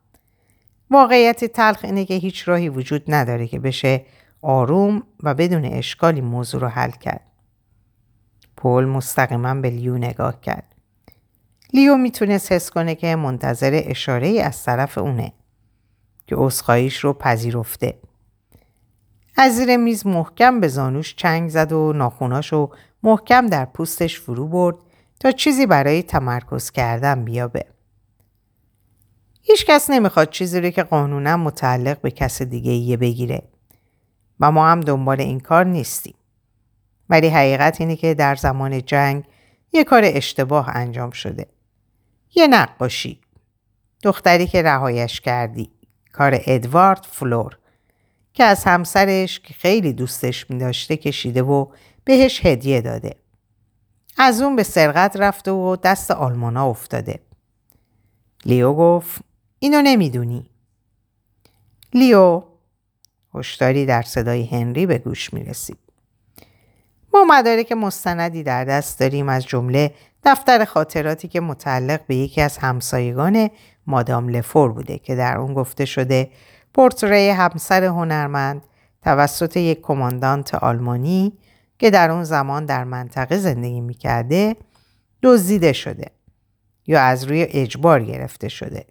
واقعیت 0.91 1.45
تلخ 1.45 1.79
اینه 1.83 2.05
که 2.05 2.13
هیچ 2.13 2.47
راهی 2.47 2.69
وجود 2.69 3.03
نداره 3.07 3.47
که 3.47 3.59
بشه 3.59 4.05
آروم 4.41 5.03
و 5.23 5.33
بدون 5.33 5.65
اشکالی 5.65 6.21
موضوع 6.21 6.61
رو 6.61 6.67
حل 6.67 6.91
کرد. 6.91 7.31
پول 8.57 8.85
مستقیما 8.85 9.53
به 9.53 9.69
لیو 9.69 9.97
نگاه 9.97 10.41
کرد. 10.41 10.75
لیو 11.73 11.97
می‌تونست 11.97 12.51
حس 12.51 12.69
کنه 12.69 12.95
که 12.95 13.15
منتظر 13.15 13.81
اشاره 13.85 14.41
از 14.41 14.63
طرف 14.63 14.97
اونه 14.97 15.33
که 16.27 16.39
اصخاییش 16.39 16.97
رو 16.97 17.13
پذیرفته. 17.13 17.99
از 19.39 19.55
زیر 19.55 19.77
میز 19.77 20.07
محکم 20.07 20.59
به 20.59 20.67
زانوش 20.67 21.15
چنگ 21.15 21.49
زد 21.49 21.71
و 21.71 21.93
ناخوناش 21.93 22.53
رو 22.53 22.75
محکم 23.03 23.47
در 23.47 23.65
پوستش 23.65 24.19
فرو 24.19 24.47
برد 24.47 24.75
تا 25.19 25.31
چیزی 25.31 25.65
برای 25.65 26.03
تمرکز 26.03 26.71
کردن 26.71 27.25
بیابه. 27.25 27.65
هیچ 29.41 29.65
کس 29.65 29.89
نمی‌خواد 29.89 30.29
چیزی 30.29 30.61
رو 30.61 30.69
که 30.69 30.83
قانونا 30.83 31.37
متعلق 31.37 32.01
به 32.01 32.11
کس 32.11 32.41
دیگه 32.41 32.71
ایه 32.71 32.97
بگیره 32.97 33.41
و 34.39 34.51
ما 34.51 34.67
هم 34.67 34.79
دنبال 34.79 35.21
این 35.21 35.39
کار 35.39 35.65
نیستیم. 35.65 36.15
ولی 37.09 37.27
حقیقت 37.27 37.81
اینه 37.81 37.95
که 37.95 38.13
در 38.13 38.35
زمان 38.35 38.81
جنگ 38.81 39.23
یه 39.73 39.83
کار 39.83 40.01
اشتباه 40.05 40.69
انجام 40.69 41.11
شده. 41.11 41.45
یه 42.35 42.47
نقاشی. 42.47 43.21
دختری 44.03 44.47
که 44.47 44.61
رهایش 44.61 45.21
کردی. 45.21 45.71
کار 46.13 46.39
ادوارد 46.45 47.07
لوفور 47.11 47.57
که 48.37 48.43
از 48.43 48.63
همسرش 48.63 49.39
که 49.39 49.53
خیلی 49.53 49.93
دوستش 49.93 50.49
می 50.49 50.59
داشته 50.59 50.97
کشیده 50.97 51.43
و 51.43 51.65
بهش 52.03 52.45
هدیه 52.45 52.81
داده. 52.81 53.15
از 54.17 54.41
اون 54.41 54.55
به 54.55 54.63
سرقت 54.63 55.15
رفته 55.15 55.51
و 55.51 55.75
دست 55.75 56.11
آلمانا 56.11 56.69
افتاده. 56.69 57.19
لیو 58.45 58.73
گفت 58.73 59.21
اینو 59.59 59.81
نمی‌دونی. 59.81 60.49
لیو 61.93 62.43
هشداری 63.35 63.85
در 63.85 64.01
صدای 64.01 64.45
هنری 64.45 64.85
به 64.85 64.97
گوش 64.97 65.33
می 65.33 65.43
رسید. 65.43 65.77
ما 67.13 67.23
مدارک 67.23 67.71
مستندی 67.71 68.43
در 68.43 68.65
دست 68.65 68.99
داریم 68.99 69.29
از 69.29 69.45
جمله 69.45 69.93
دفتر 70.23 70.65
خاطراتی 70.65 71.27
که 71.27 71.41
متعلق 71.41 72.05
به 72.07 72.15
یکی 72.15 72.41
از 72.41 72.57
همسایگان 72.57 73.49
مادام 73.87 74.29
لفور 74.29 74.71
بوده 74.71 74.97
که 74.97 75.15
در 75.15 75.37
اون 75.37 75.53
گفته 75.53 75.85
شده 75.85 76.29
پورتری 76.77 77.29
همسر 77.29 77.83
هنرمند 77.83 78.61
توسط 79.03 79.57
یک 79.57 79.81
کماندانت 79.81 80.55
آلمانی 80.55 81.33
که 81.79 81.89
در 81.89 82.11
اون 82.11 82.23
زمان 82.23 82.65
در 82.65 82.83
منطقه 82.83 83.37
زندگی 83.37 83.81
می‌کرده 83.81 84.55
دزدیده 85.23 85.73
شده 85.73 86.11
یا 86.87 87.01
از 87.01 87.23
روی 87.23 87.47
اجبار 87.49 88.03
گرفته 88.03 88.49
شده. 88.49 88.85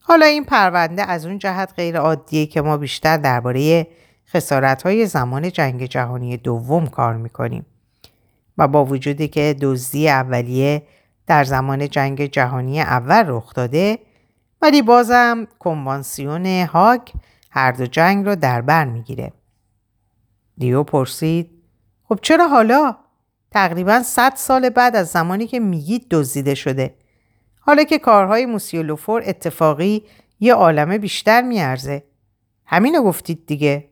حالا 0.00 0.26
این 0.26 0.44
پرونده 0.44 1.02
از 1.02 1.26
اون 1.26 1.38
جهت 1.38 1.72
غیر 1.76 1.96
عادیه 1.96 2.46
که 2.46 2.62
ما 2.62 2.76
بیشتر 2.76 3.16
درباره 3.16 3.86
خسارت 4.28 4.82
های 4.82 5.06
زمان 5.06 5.50
جنگ 5.50 5.84
جهانی 5.86 6.36
دوم 6.36 6.86
کار 6.86 7.16
می‌کنیم 7.16 7.66
و 8.58 8.68
با 8.68 8.84
وجودی 8.84 9.28
که 9.28 9.56
دزدی 9.60 10.08
اولیه 10.08 10.82
در 11.26 11.44
زمان 11.44 11.88
جنگ 11.88 12.26
جهانی 12.26 12.80
اول 12.80 13.24
رخ 13.26 13.54
داده 13.54 13.98
ولی 14.62 14.82
بازم 14.82 15.46
کنوانسیون 15.58 16.46
هاگ 16.46 17.00
هر 17.50 17.72
دو 17.72 17.86
جنگ 17.86 18.26
رو 18.26 18.36
در 18.36 18.60
بر 18.60 18.84
می‌گیره. 18.84 19.32
دیو 20.58 20.82
پرسید 20.82 21.50
خب 22.08 22.18
چرا 22.22 22.48
حالا؟ 22.48 22.96
تقریبا 23.50 24.02
100 24.02 24.32
سال 24.36 24.68
بعد 24.68 24.96
از 24.96 25.08
زمانی 25.08 25.46
که 25.46 25.60
میگید 25.60 26.06
دزدیده 26.10 26.54
شده. 26.54 26.94
حالا 27.60 27.84
که 27.84 27.98
کارهای 27.98 28.46
موسیولوفور 28.46 29.22
اتفاقی 29.26 30.04
یه 30.40 30.54
عالمه 30.54 30.98
بیشتر 30.98 31.42
میارزه. 31.42 32.04
همینو 32.66 33.02
گفتید 33.02 33.46
دیگه. 33.46 33.88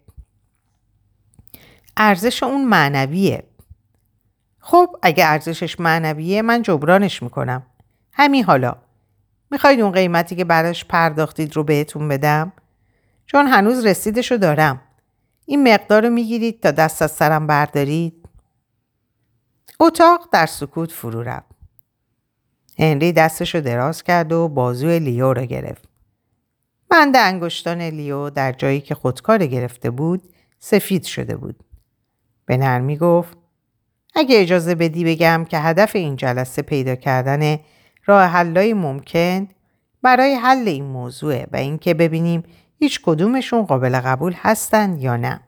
ارزش 1.97 2.43
اون 2.43 2.65
معنویه. 2.65 3.45
خب 4.59 4.97
اگه 5.03 5.27
ارزشش 5.27 5.81
معنویه 5.81 6.43
من 6.43 6.63
جبرانش 6.63 7.23
می‌کنم. 7.23 7.67
همین 8.13 8.45
حالا. 8.45 8.77
می‌خواید 9.53 9.81
اون 9.81 9.93
قیمتی 9.93 10.37
که 10.37 10.45
براش 10.45 10.85
پرداختید 10.85 11.57
رو 11.57 11.65
بهتون 11.65 12.09
بدم؟ 12.09 12.53
چون 13.27 13.47
هنوز 13.47 13.87
رسیدشو 13.87 14.37
دارم. 14.37 14.81
این 15.47 15.75
مقدار 15.75 16.03
رو 16.03 16.11
می‌گیرید 16.11 16.61
تا 16.61 16.71
دست 16.71 17.03
از 17.03 17.11
سرم 17.11 17.47
بردارید؟ 17.47 18.29
اتاق 19.81 20.29
در 20.33 20.47
سکوت 20.47 20.93
فرو 20.93 21.23
رفت. 21.23 21.53
هنری 22.79 23.13
دستشو 23.13 23.61
دراز 23.61 24.03
کرد 24.03 24.33
و 24.33 24.49
بازوی 24.49 24.99
لیو 24.99 25.33
رو 25.33 25.45
گرفت. 25.45 25.89
بند 26.89 27.17
انگشتان 27.17 27.81
لیو 27.83 28.31
در 28.31 28.53
جایی 28.53 28.81
که 28.81 28.95
خودکار 28.95 29.47
گرفته 29.47 29.91
بود 29.91 30.23
سفید 30.59 31.05
شده 31.05 31.37
بود. 31.37 31.65
به 32.47 32.57
نرمی 32.57 32.97
گفت 32.97 33.39
اگه 34.15 34.41
اجازه 34.41 34.75
بدی 34.75 35.05
بگم 35.05 35.45
که 35.49 35.59
هدف 35.59 35.97
این 35.97 36.17
جلسه 36.17 36.63
پیدا 36.63 36.95
کردن 36.95 37.59
راه 38.07 38.25
حلای 38.25 38.75
ممکن 38.75 39.49
برای 40.03 40.35
حل 40.35 40.69
این 40.69 40.85
موضوعه 40.85 41.47
و 41.53 41.57
اینکه 41.57 41.95
ببینیم 41.95 42.43
هیچ 42.79 43.01
کدومشون 43.05 43.63
قابل 43.63 44.01
قبول 44.01 44.35
هستن 44.37 44.99
یا 44.99 45.17
نه. 45.17 45.41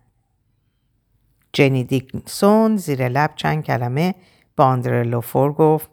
جنی 1.52 1.84
دیکنسون 1.84 2.76
زیر 2.76 3.08
لب 3.08 3.30
چند 3.37 3.64
کلمه 3.64 4.14
با 4.56 4.64
آندره 4.64 5.02
لوفور 5.02 5.52
گفت 5.52 5.90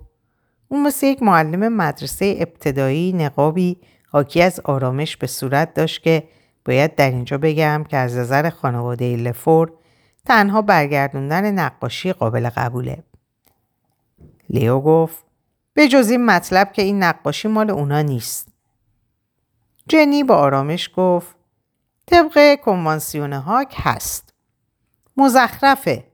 اون 0.68 0.84
مثل 0.84 1.08
یک 1.08 1.24
معلم 1.24 1.74
مدرسه 1.74 2.36
ابتدایی 2.39 3.13
نقابی 3.13 3.77
حاکی 4.08 4.41
از 4.41 4.60
آرامش 4.60 5.18
به 5.18 5.27
صورت 5.27 5.74
داشت 5.74 6.03
که 6.03 6.24
باید 6.65 6.96
در 6.96 7.12
اینجا 7.12 7.38
بگم 7.38 7.84
که 7.89 7.98
از 7.98 8.18
نظر 8.18 8.50
خانواده 8.50 9.15
لفور 9.15 9.74
تنها 10.25 10.62
برگردوندن 10.62 11.51
نقاشی 11.51 12.13
قابل 12.13 12.50
قبوله. 12.50 13.03
لیو 14.50 14.80
گفت 14.80 15.30
به 15.74 15.88
جز 15.88 16.10
این 16.10 16.25
مطلب 16.25 16.74
که 16.74 16.82
این 16.82 17.04
نقاشی 17.04 17.48
مال 17.48 17.70
اونا 17.70 18.01
نیست. 18.01 18.48
جنی 19.88 20.24
با 20.24 20.36
آرامش 20.36 20.90
گفت 20.96 21.36
طبق 22.08 22.60
کنوانسیون 22.60 23.34
هاک 23.34 23.75
هست. 23.78 24.34
مزخرفه. 25.18 26.08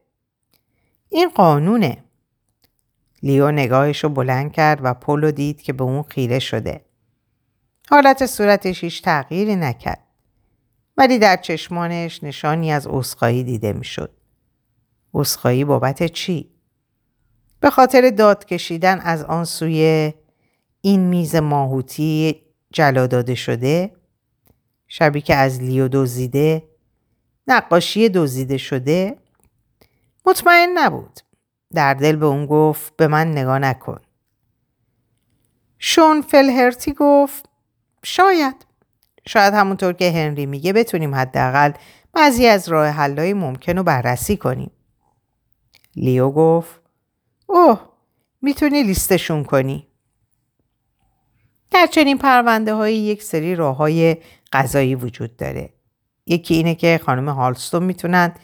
این 1.08 1.28
قانونه. 1.28 2.04
لیو 3.22 3.50
نگاهش 3.50 4.04
رو 4.04 4.10
بلند 4.10 4.52
کرد 4.52 4.80
و 4.82 4.94
پولو 4.94 5.30
دید 5.30 5.62
که 5.62 5.72
به 5.72 5.84
اون 5.84 6.02
خیره 6.02 6.38
شده. 6.38 6.84
حالت 7.90 8.26
صورتش 8.26 8.84
هیچ 8.84 9.02
تغییری 9.02 9.56
نکرد. 9.56 10.04
ولی 10.96 11.18
در 11.18 11.36
چشمانش 11.36 12.24
نشانی 12.24 12.72
از 12.72 12.86
اسخایی 12.86 13.44
دیده 13.44 13.72
می‌شد. 13.72 14.10
اسخایی 15.14 15.64
بابت 15.64 16.06
چی؟ 16.06 16.50
به 17.60 17.70
خاطر 17.70 18.10
داد 18.10 18.44
کشیدن 18.44 19.00
از 19.00 19.24
آن 19.24 19.44
سوی 19.44 20.12
این 20.80 21.00
میز 21.00 21.36
ماهوتی 21.36 22.42
جلا 22.72 23.06
داده 23.06 23.34
شده 23.34 23.92
شبی 24.88 25.20
که 25.20 25.34
از 25.34 25.62
لیو 25.62 25.88
دزدیده 25.92 26.62
نقاشی 27.48 28.08
دزدیده 28.08 28.58
شده 28.58 29.16
مطمئن 30.26 30.68
نبود. 30.74 31.20
در 31.74 31.94
دل 31.94 32.16
به 32.16 32.26
اون 32.26 32.46
گفت 32.46 32.96
به 32.96 33.06
من 33.06 33.32
نگاه 33.32 33.58
نکن. 33.58 34.00
شون 35.78 36.22
فلهرتی 36.22 36.92
گفت 36.92 37.48
شاید. 38.02 38.66
شاید 39.26 39.54
همونطور 39.54 39.92
که 39.92 40.10
هنری 40.10 40.46
میگه 40.46 40.72
بتونیم 40.72 41.14
حداقل 41.14 41.72
بعضی 42.12 42.46
از 42.46 42.68
راه 42.68 42.88
حلای 42.88 43.32
ممکن 43.34 43.76
رو 43.76 43.82
بررسی 43.82 44.36
کنیم. 44.36 44.70
لیو 45.96 46.30
گفت 46.30 46.80
اوه 47.50 47.80
می‌تونی 48.42 48.82
لیستشون 48.82 49.44
کنی 49.44 49.86
در 51.70 51.86
چنین 51.86 52.18
پرونده 52.18 52.74
های 52.74 52.96
یک 52.96 53.22
سری 53.22 53.54
راه 53.54 53.76
های 53.76 54.16
قضایی 54.52 54.94
وجود 54.94 55.36
داره. 55.36 55.72
یکی 56.26 56.54
اینه 56.54 56.74
که 56.74 57.00
خانم 57.04 57.28
هالستون 57.28 57.82
می‌تونن 57.82 58.34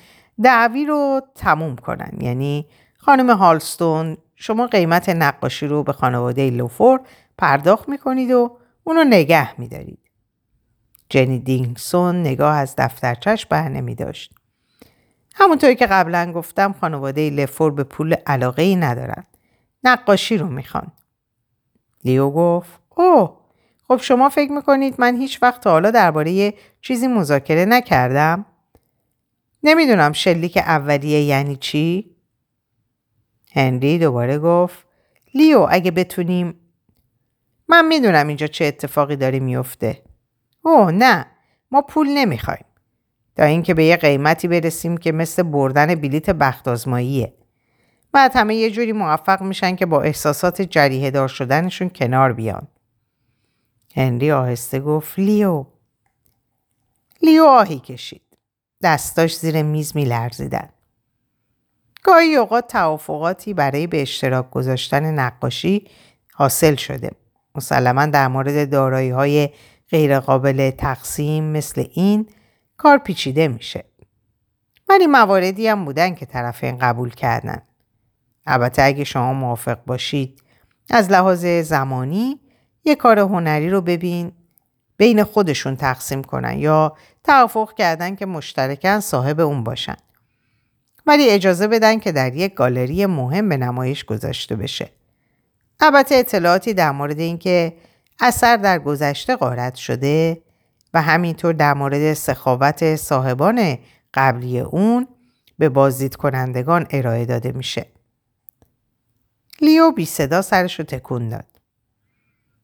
دعوی 0.43 0.87
رو 0.87 1.21
تموم 1.35 1.77
کنن. 1.77 2.19
یعنی 2.21 2.67
خانم 2.99 3.31
هالستون 3.31 4.17
شما 4.37 4.67
قیمت 4.67 5.09
نقاشی 5.09 5.67
رو 5.67 5.83
به 5.83 5.93
خانواده 5.93 6.51
لوفور 6.51 7.01
پرداخت 7.39 7.89
می‌کنید 7.89 8.31
و 8.31 8.59
اونو 8.85 9.05
نگه 9.05 9.61
میدارید. 9.61 9.99
جنی 11.09 11.39
دینگسون 11.39 12.21
نگاه 12.21 12.57
از 12.57 12.75
دفترچش 12.79 13.47
بر 13.47 13.69
نمی 13.69 13.95
داشت. 13.95 14.35
همونطوری 15.35 15.75
که 15.75 15.87
قبلا 15.87 16.33
گفتم 16.33 16.75
خانواده 16.81 17.31
لفور 17.31 17.71
به 17.71 17.85
پول 17.85 18.15
علاقه 18.27 18.63
ای 18.63 18.77
ندارن. 18.77 19.25
نقاشی 19.85 20.37
رو 20.37 20.47
می‌خوان. 20.47 20.93
لیو 22.05 22.31
گفت 22.31 22.81
اوه 22.97 23.41
خب 23.89 23.97
شما 23.97 24.29
فکر 24.29 24.53
می‌کنید 24.53 24.95
من 24.99 25.17
هیچ 25.17 25.43
وقت 25.43 25.61
تا 25.61 25.71
حالا 25.71 25.91
درباره 25.91 26.55
چیزی 26.81 27.07
مذاکره 27.07 27.65
نکردم؟ 27.65 28.47
نمی‌دونم 29.63 30.13
شلیک 30.13 30.57
اولیه 30.57 31.21
یعنی 31.21 31.57
چی؟ 31.57 32.17
هنری 33.53 33.99
دوباره 33.99 34.39
گفت 34.39 34.87
لیو 35.35 35.67
اگه 35.71 35.91
بتونیم 35.91 36.61
من 37.69 37.87
می‌دونم 37.89 38.29
اینجا 38.29 38.47
چه 38.47 38.65
اتفاقی 38.65 39.17
داره 39.17 39.41
میفته. 39.41 40.03
اوه 40.63 40.91
نه 40.91 41.27
ما 41.71 41.83
پول 41.83 42.09
نمی‌خوایم. 42.09 42.65
تا 43.37 43.45
اینکه 43.45 43.75
به 43.75 43.85
یه 43.85 43.97
قیمتی 43.97 44.49
برسیم 44.49 44.97
که 44.97 45.13
مثل 45.13 45.43
بردن 45.43 45.95
بلیت 45.95 46.31
بخت 46.31 46.69
آزماییه. 46.69 47.33
بعد 48.13 48.37
همه 48.37 48.55
یه 48.55 48.71
جوری 48.71 48.93
موفق 48.93 49.43
میشن 49.43 49.77
که 49.77 49.87
با 49.87 50.03
احساسات 50.03 50.63
جریه 50.63 51.11
دار 51.11 51.29
شدنشون 51.29 51.89
کنار 51.89 52.33
بیان. 52.33 52.69
هنری 53.97 54.33
آهسته 54.33 54.81
گفت 54.81 55.19
لیو 55.19 55.65
لیو 57.23 57.45
آهی 57.45 57.79
کشید 57.79 58.23
دستاش 58.83 59.39
زیر 59.39 59.63
میز 59.63 59.97
می 59.97 60.05
لرزیدن. 60.05 60.69
گاهی 62.03 62.37
اوقات 62.37 62.69
توافقاتی 62.69 63.55
برای 63.55 63.87
به 63.87 64.03
اشتراک 64.03 64.51
گذاشتن 64.51 65.15
نقاشی 65.15 65.89
حاصل 66.33 66.75
شده. 66.75 67.11
مسلما 67.55 68.07
در 68.07 68.29
مورد 68.29 68.71
دارایی 68.71 69.11
های 69.11 69.49
غیرقابل 69.91 70.71
تقسیم 70.71 71.45
مثل 71.45 71.85
این 71.93 72.29
کار 72.77 72.99
پیچیده 72.99 73.49
میشه. 73.49 73.85
ولی 74.89 75.07
مواردی 75.07 75.69
هم 75.69 75.85
بودن 75.85 76.15
که 76.15 76.27
طرفین 76.27 76.79
قبول 76.79 77.11
کردن. 77.11 77.63
البته 78.47 78.83
اگه 78.83 79.05
شما 79.05 79.33
موافق 79.33 79.79
باشید 79.87 80.43
از 80.91 81.11
لحاظ 81.11 81.47
زمانی 81.47 82.41
یه 82.85 82.95
کار 82.95 83.19
هنری 83.19 83.71
رو 83.71 83.81
ببین 83.81 84.33
بین 84.97 85.25
خودشون 85.25 85.77
تقسیم 85.77 86.23
کنن 86.23 86.59
یا 86.59 86.97
توافق 87.25 87.75
کردن 87.75 88.17
که 88.17 88.27
مشترکن 88.27 89.01
صاحب 89.01 89.41
اون 89.41 89.65
باشن. 89.65 89.97
ولی 91.07 91.31
اجازه 91.31 91.69
بدن 91.69 91.99
که 91.99 92.13
در 92.13 92.35
یک 92.35 92.55
گالری 92.55 93.07
مهم 93.07 93.49
به 93.49 93.57
نمایش 93.57 94.05
گذاشته 94.05 94.57
بشه. 94.57 94.91
البته 95.81 96.15
اطلاعاتی 96.15 96.75
در 96.75 96.91
مورد 96.91 97.19
اینکه 97.19 97.77
اثر 98.21 98.57
در 98.57 98.79
گذشته 98.79 99.37
قارت 99.37 99.75
شده 99.75 100.43
و 100.95 101.03
همینطور 101.03 101.53
در 101.53 101.75
مورد 101.75 102.13
سخاوت 102.13 102.97
صاحبان 102.97 103.79
قبلی 104.15 104.61
اون 104.61 105.09
به 105.59 105.69
بازدید 105.69 106.17
کنندگان 106.17 106.87
ارائه 106.91 107.25
داده 107.25 107.53
میشه. 107.53 107.87
لیو 109.61 109.91
بی 109.91 110.07
صدا 110.07 110.43
سرش 110.43 110.79
رو 110.79 110.85
تکون 110.85 111.29
داد. 111.29 111.47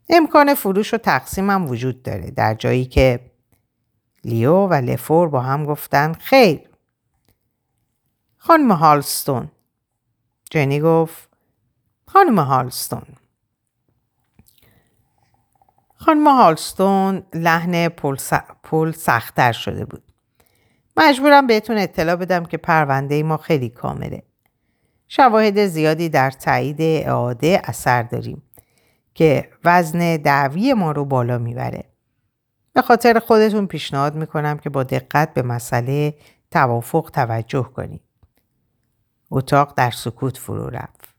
امکان 0.09 0.55
فروش 0.55 0.95
و 0.95 0.99
تقسیم 0.99 1.51
هم 1.51 1.71
وجود 1.71 2.03
داره 2.03 2.31
در 2.31 2.55
جایی 2.55 2.85
که 2.85 3.21
لیو 4.25 4.67
و 4.67 4.75
لفور 4.75 5.29
با 5.29 5.41
هم 5.41 5.65
گفتن 5.65 6.13
خیر 6.13 6.61
خانم 8.37 8.73
هالستون 8.73 9.51
جنی 10.51 10.81
گفت 10.81 11.29
خانم 12.07 12.39
هالستون 12.39 13.03
خانم 16.03 16.29
هالستون 16.29 17.23
لحن 17.35 17.89
پل 18.63 18.93
سختتر 18.93 19.53
شده 19.53 19.85
بود 19.85 20.03
مجبورم 20.97 21.47
بهتون 21.47 21.79
اطلاع 21.79 22.17
بدم 22.17 22.45
که 22.45 22.57
پرونده 22.57 23.23
ما 23.23 23.37
خیلی 23.37 23.69
کامله 23.69 24.23
شواهد 25.09 25.67
زیادی 25.67 26.09
در 26.09 26.31
تایید 26.31 26.77
اعاده 26.81 27.61
اثر 27.65 28.03
داریم 28.03 28.43
که 29.15 29.51
وزن 29.65 30.17
دعوی 30.17 30.75
ما 30.75 30.93
رو 30.93 31.05
بالا 31.05 31.39
می‌بره 31.39 31.85
به 32.73 32.83
خاطر 32.83 33.19
خودتون 33.19 33.67
پیشنهاد 33.67 34.15
می‌کنم 34.15 34.59
که 34.59 34.71
با 34.71 34.83
دقت 34.83 35.35
به 35.35 35.43
مسئله 35.43 36.15
توافق 36.51 37.11
توجه 37.15 37.63
کنید 37.63 38.03
اتاق 39.31 39.75
در 39.77 39.91
سکوت 39.91 40.37
فرو 40.37 40.69
رفت. 40.69 41.15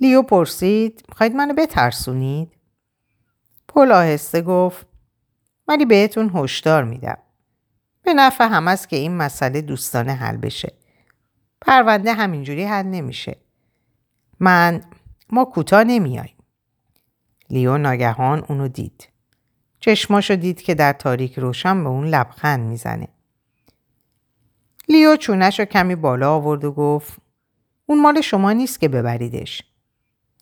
لیو 0.00 0.22
پرسید 0.22 1.04
می‌خواید 1.08 1.34
منو 1.34 1.54
بترسونید؟ 1.54 2.59
پل 3.74 3.92
آهسته 3.92 4.42
گفت 4.42 4.86
ولی 5.68 5.84
بهتون 5.84 6.30
هشدار 6.34 6.84
میدم. 6.84 7.18
به 8.02 8.14
نفع 8.14 8.44
هم 8.44 8.68
است 8.68 8.88
که 8.88 8.96
این 8.96 9.16
مسئله 9.16 9.60
دوستانه 9.60 10.12
حل 10.12 10.36
بشه. 10.36 10.72
پرونده 11.60 12.12
همینجوری 12.12 12.64
حل 12.64 12.86
نمیشه. 12.86 13.36
من 14.40 14.82
ما 15.30 15.44
کوتاه 15.44 15.84
نمیاییم. 15.84 16.36
لیو 17.50 17.78
ناگهان 17.78 18.44
اونو 18.48 18.68
دید. 18.68 19.08
چشماشو 19.80 20.36
دید 20.36 20.62
که 20.62 20.74
در 20.74 20.92
تاریک 20.92 21.38
روشن 21.38 21.84
به 21.84 21.90
اون 21.90 22.06
لبخند 22.06 22.68
می‌زنه. 22.68 23.08
لیو 24.88 25.16
چونش 25.16 25.60
رو 25.60 25.64
کمی 25.64 25.94
بالا 25.94 26.34
آورد 26.34 26.64
و 26.64 26.72
گفت 26.72 27.18
اون 27.86 28.02
مال 28.02 28.20
شما 28.20 28.52
نیست 28.52 28.80
که 28.80 28.88
ببریدش. 28.88 29.62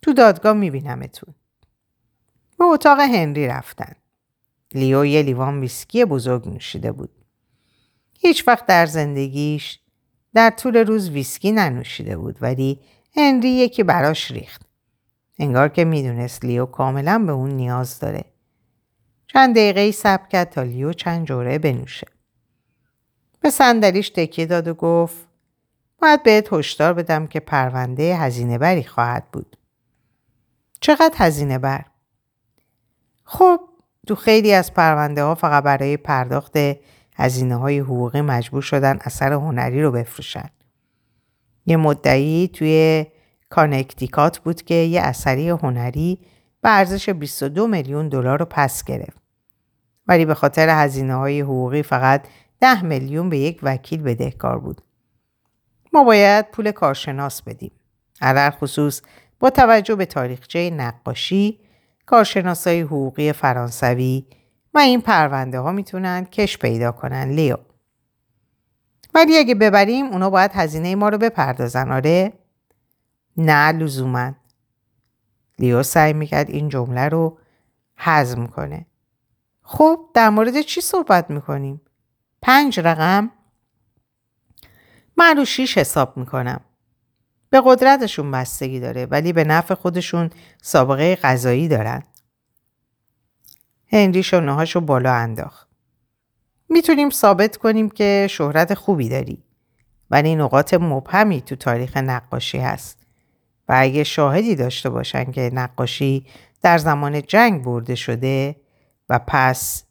تو 0.01 0.13
دادگاه 0.13 0.53
میبینمتون. 0.53 1.35
به 2.59 2.65
اتاق 2.65 2.99
هنری 2.99 3.47
رفتن. 3.47 3.95
لیو 4.73 5.05
یه 5.05 5.21
لیوان 5.21 5.59
ویسکی 5.59 6.05
بزرگ 6.05 6.47
نوشیده 6.47 6.91
بود. 6.91 7.09
هیچ 8.19 8.47
وقت 8.47 8.65
در 8.65 8.85
زندگیش 8.85 9.79
در 10.33 10.49
طول 10.49 10.77
روز 10.77 11.09
ویسکی 11.09 11.51
ننوشیده 11.51 12.17
بود 12.17 12.37
ولی 12.41 12.79
هنری 13.15 13.49
یکی 13.49 13.83
براش 13.83 14.31
ریخت. 14.31 14.61
انگار 15.39 15.69
که 15.69 15.85
می‌دونست 15.85 16.45
لیو 16.45 16.65
کاملا 16.65 17.19
به 17.19 17.31
اون 17.31 17.49
نیاز 17.49 17.99
داره. 17.99 18.25
چند 19.27 19.55
دقیقه 19.55 19.91
صبر 19.91 20.27
کرد 20.27 20.49
تا 20.49 20.63
لیو 20.63 20.93
چند 20.93 21.27
جوره 21.27 21.57
بنوشه. 21.59 22.07
به 23.39 23.49
صندلیش 23.49 24.09
تکیه 24.09 24.45
داد 24.45 24.67
و 24.67 24.73
گفت 24.73 25.27
باید 26.01 26.23
بهت 26.23 26.53
هشدار 26.53 26.93
بدم 26.93 27.27
که 27.27 27.39
پرونده 27.39 28.17
هزینه 28.17 28.57
بری 28.57 28.83
خواهد 28.83 29.31
بود. 29.31 29.57
چقدر 30.81 31.15
هزینه 31.17 31.59
بر؟ 31.59 31.85
خب 33.31 33.59
تو 34.07 34.15
خیلی 34.15 34.53
از 34.53 34.73
پرونده 34.73 35.23
ها 35.23 35.35
فقط 35.35 35.63
برای 35.63 35.97
پرداخت 35.97 36.53
هزینه 37.15 37.55
های 37.55 37.79
حقوقی 37.79 38.21
مجبور 38.21 38.61
شدن 38.61 38.99
اثر 39.01 39.33
هنری 39.33 39.81
رو 39.81 39.91
بفروشن. 39.91 40.49
یه 41.65 41.77
مدعی 41.77 42.47
توی 42.47 43.05
کانکتیکات 43.49 44.37
بود 44.37 44.61
که 44.61 44.73
یه 44.73 45.01
اثری 45.01 45.49
هنری 45.49 46.19
به 46.61 46.69
ارزش 46.69 47.09
22 47.09 47.67
میلیون 47.67 48.09
دلار 48.09 48.39
رو 48.39 48.45
پس 48.49 48.83
گرفت. 48.83 49.21
ولی 50.07 50.25
به 50.25 50.33
خاطر 50.33 50.83
هزینه 50.83 51.15
های 51.15 51.41
حقوقی 51.41 51.83
فقط 51.83 52.27
10 52.59 52.83
میلیون 52.83 53.29
به 53.29 53.37
یک 53.37 53.59
وکیل 53.63 54.01
بدهکار 54.01 54.59
بود. 54.59 54.81
ما 55.93 56.03
باید 56.03 56.51
پول 56.51 56.71
کارشناس 56.71 57.41
بدیم. 57.41 57.71
علی 58.21 58.49
الخصوص 58.49 59.01
با 59.39 59.49
توجه 59.49 59.95
به 59.95 60.05
تاریخچه 60.05 60.69
نقاشی، 60.69 61.59
کارشناسای 62.09 62.81
حقوقی 62.81 63.33
فرانسوی 63.33 64.25
و 64.73 64.79
این 64.79 65.01
پرونده 65.01 65.59
ها 65.59 65.71
می‌تونن 65.71 66.25
کش 66.25 66.57
پیدا 66.57 66.91
کنن 66.91 67.29
لیو. 67.29 67.57
ولی 69.13 69.37
اگه 69.37 69.55
ببریم 69.55 70.05
اونا 70.05 70.29
باید 70.29 70.51
هزینه 70.53 70.95
ما 70.95 71.09
رو 71.09 71.17
بپردازن 71.17 71.91
آره؟ 71.91 72.33
نه 73.37 73.71
لزوما. 73.71 74.33
لیو 75.59 75.83
سعی 75.83 76.13
می‌کرد 76.13 76.49
این 76.49 76.69
جمله 76.69 77.09
رو 77.09 77.39
حزم 77.97 78.47
کنه. 78.47 78.85
خب 79.61 80.09
در 80.13 80.29
مورد 80.29 80.61
چی 80.61 80.81
صحبت 80.81 81.29
می‌کنیم؟ 81.29 81.81
پنج 82.41 82.79
رقم؟ 82.79 83.31
من 85.17 85.37
رو 85.37 85.45
شیش 85.45 85.77
حساب 85.77 86.17
می‌کنم. 86.17 86.61
به 87.49 87.61
قدرتشون 87.65 88.31
بستگی 88.31 88.79
داره 88.79 89.05
ولی 89.05 89.33
به 89.33 89.43
نفع 89.43 89.73
خودشون 89.73 90.29
سابقه 90.61 91.15
غذایی 91.15 91.67
دارن. 91.67 92.03
هنری 93.91 94.23
شنهاشو 94.23 94.81
بالا 94.81 95.13
انداخت. 95.13 95.69
می‌تونیم 96.69 97.09
ثابت 97.09 97.57
کنیم 97.57 97.89
که 97.89 98.27
شهرت 98.29 98.73
خوبی 98.73 99.09
داری. 99.09 99.43
ولی 100.11 100.35
نقاط 100.35 100.73
مبهمی 100.73 101.41
تو 101.41 101.55
تاریخ 101.55 101.97
نقاشی 101.97 102.57
هست. 102.57 102.99
و 103.69 103.73
اگه 103.77 104.03
شاهدی 104.03 104.55
داشته 104.55 104.89
باشن 104.89 105.31
که 105.31 105.51
نقاشی 105.53 106.25
در 106.61 106.77
زمان 106.77 107.21
جنگ 107.21 107.63
برده 107.63 107.95
شده 107.95 108.55
و 109.09 109.19
پس 109.27 109.83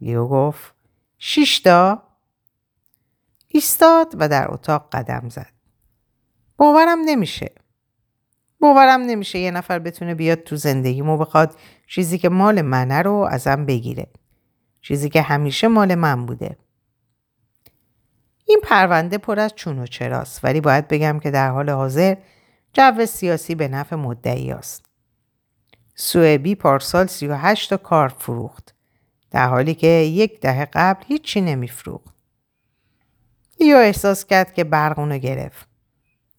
لیو 0.00 0.26
گفت 0.26 0.74
شیشتا 1.18 2.02
ایستاد 3.48 4.14
و 4.14 4.28
در 4.28 4.50
اتاق 4.50 4.88
قدم 4.92 5.28
زد. 5.28 5.53
باورم 6.56 6.98
نمیشه. 7.06 7.52
باورم 8.60 9.00
نمیشه 9.00 9.38
یه 9.38 9.50
نفر 9.50 9.78
بتونه 9.78 10.14
بیاد 10.14 10.38
تو 10.38 10.56
زندگیمو 10.56 11.18
بخواد 11.18 11.58
چیزی 11.86 12.18
که 12.18 12.28
مال 12.28 12.62
منه 12.62 13.02
رو 13.02 13.28
ازم 13.30 13.66
بگیره. 13.66 14.06
چیزی 14.80 15.08
که 15.08 15.22
همیشه 15.22 15.68
مال 15.68 15.94
من 15.94 16.26
بوده. 16.26 16.56
این 18.46 18.60
پرونده 18.62 19.18
پر 19.18 19.40
از 19.40 19.54
چون 19.54 19.78
و 19.78 19.86
چراست 19.86 20.44
ولی 20.44 20.60
باید 20.60 20.88
بگم 20.88 21.20
که 21.20 21.30
در 21.30 21.50
حال 21.50 21.70
حاضر 21.70 22.16
جو 22.72 23.06
سیاسی 23.06 23.54
به 23.54 23.68
نفع 23.68 23.96
مدعی 23.96 24.52
است. 24.52 24.84
سوئبی 25.94 26.54
پارسال 26.54 27.06
38 27.06 27.70
تا 27.70 27.76
کار 27.76 28.08
فروخت 28.08 28.74
در 29.30 29.48
حالی 29.48 29.74
که 29.74 29.86
یک 29.86 30.40
دهه 30.40 30.64
قبل 30.72 31.04
هیچی 31.06 31.40
نمیفروخت. 31.40 32.14
لیو 33.60 33.76
احساس 33.76 34.24
کرد 34.24 34.54
که 34.54 34.64
برق 34.64 35.12
گرفت. 35.12 35.73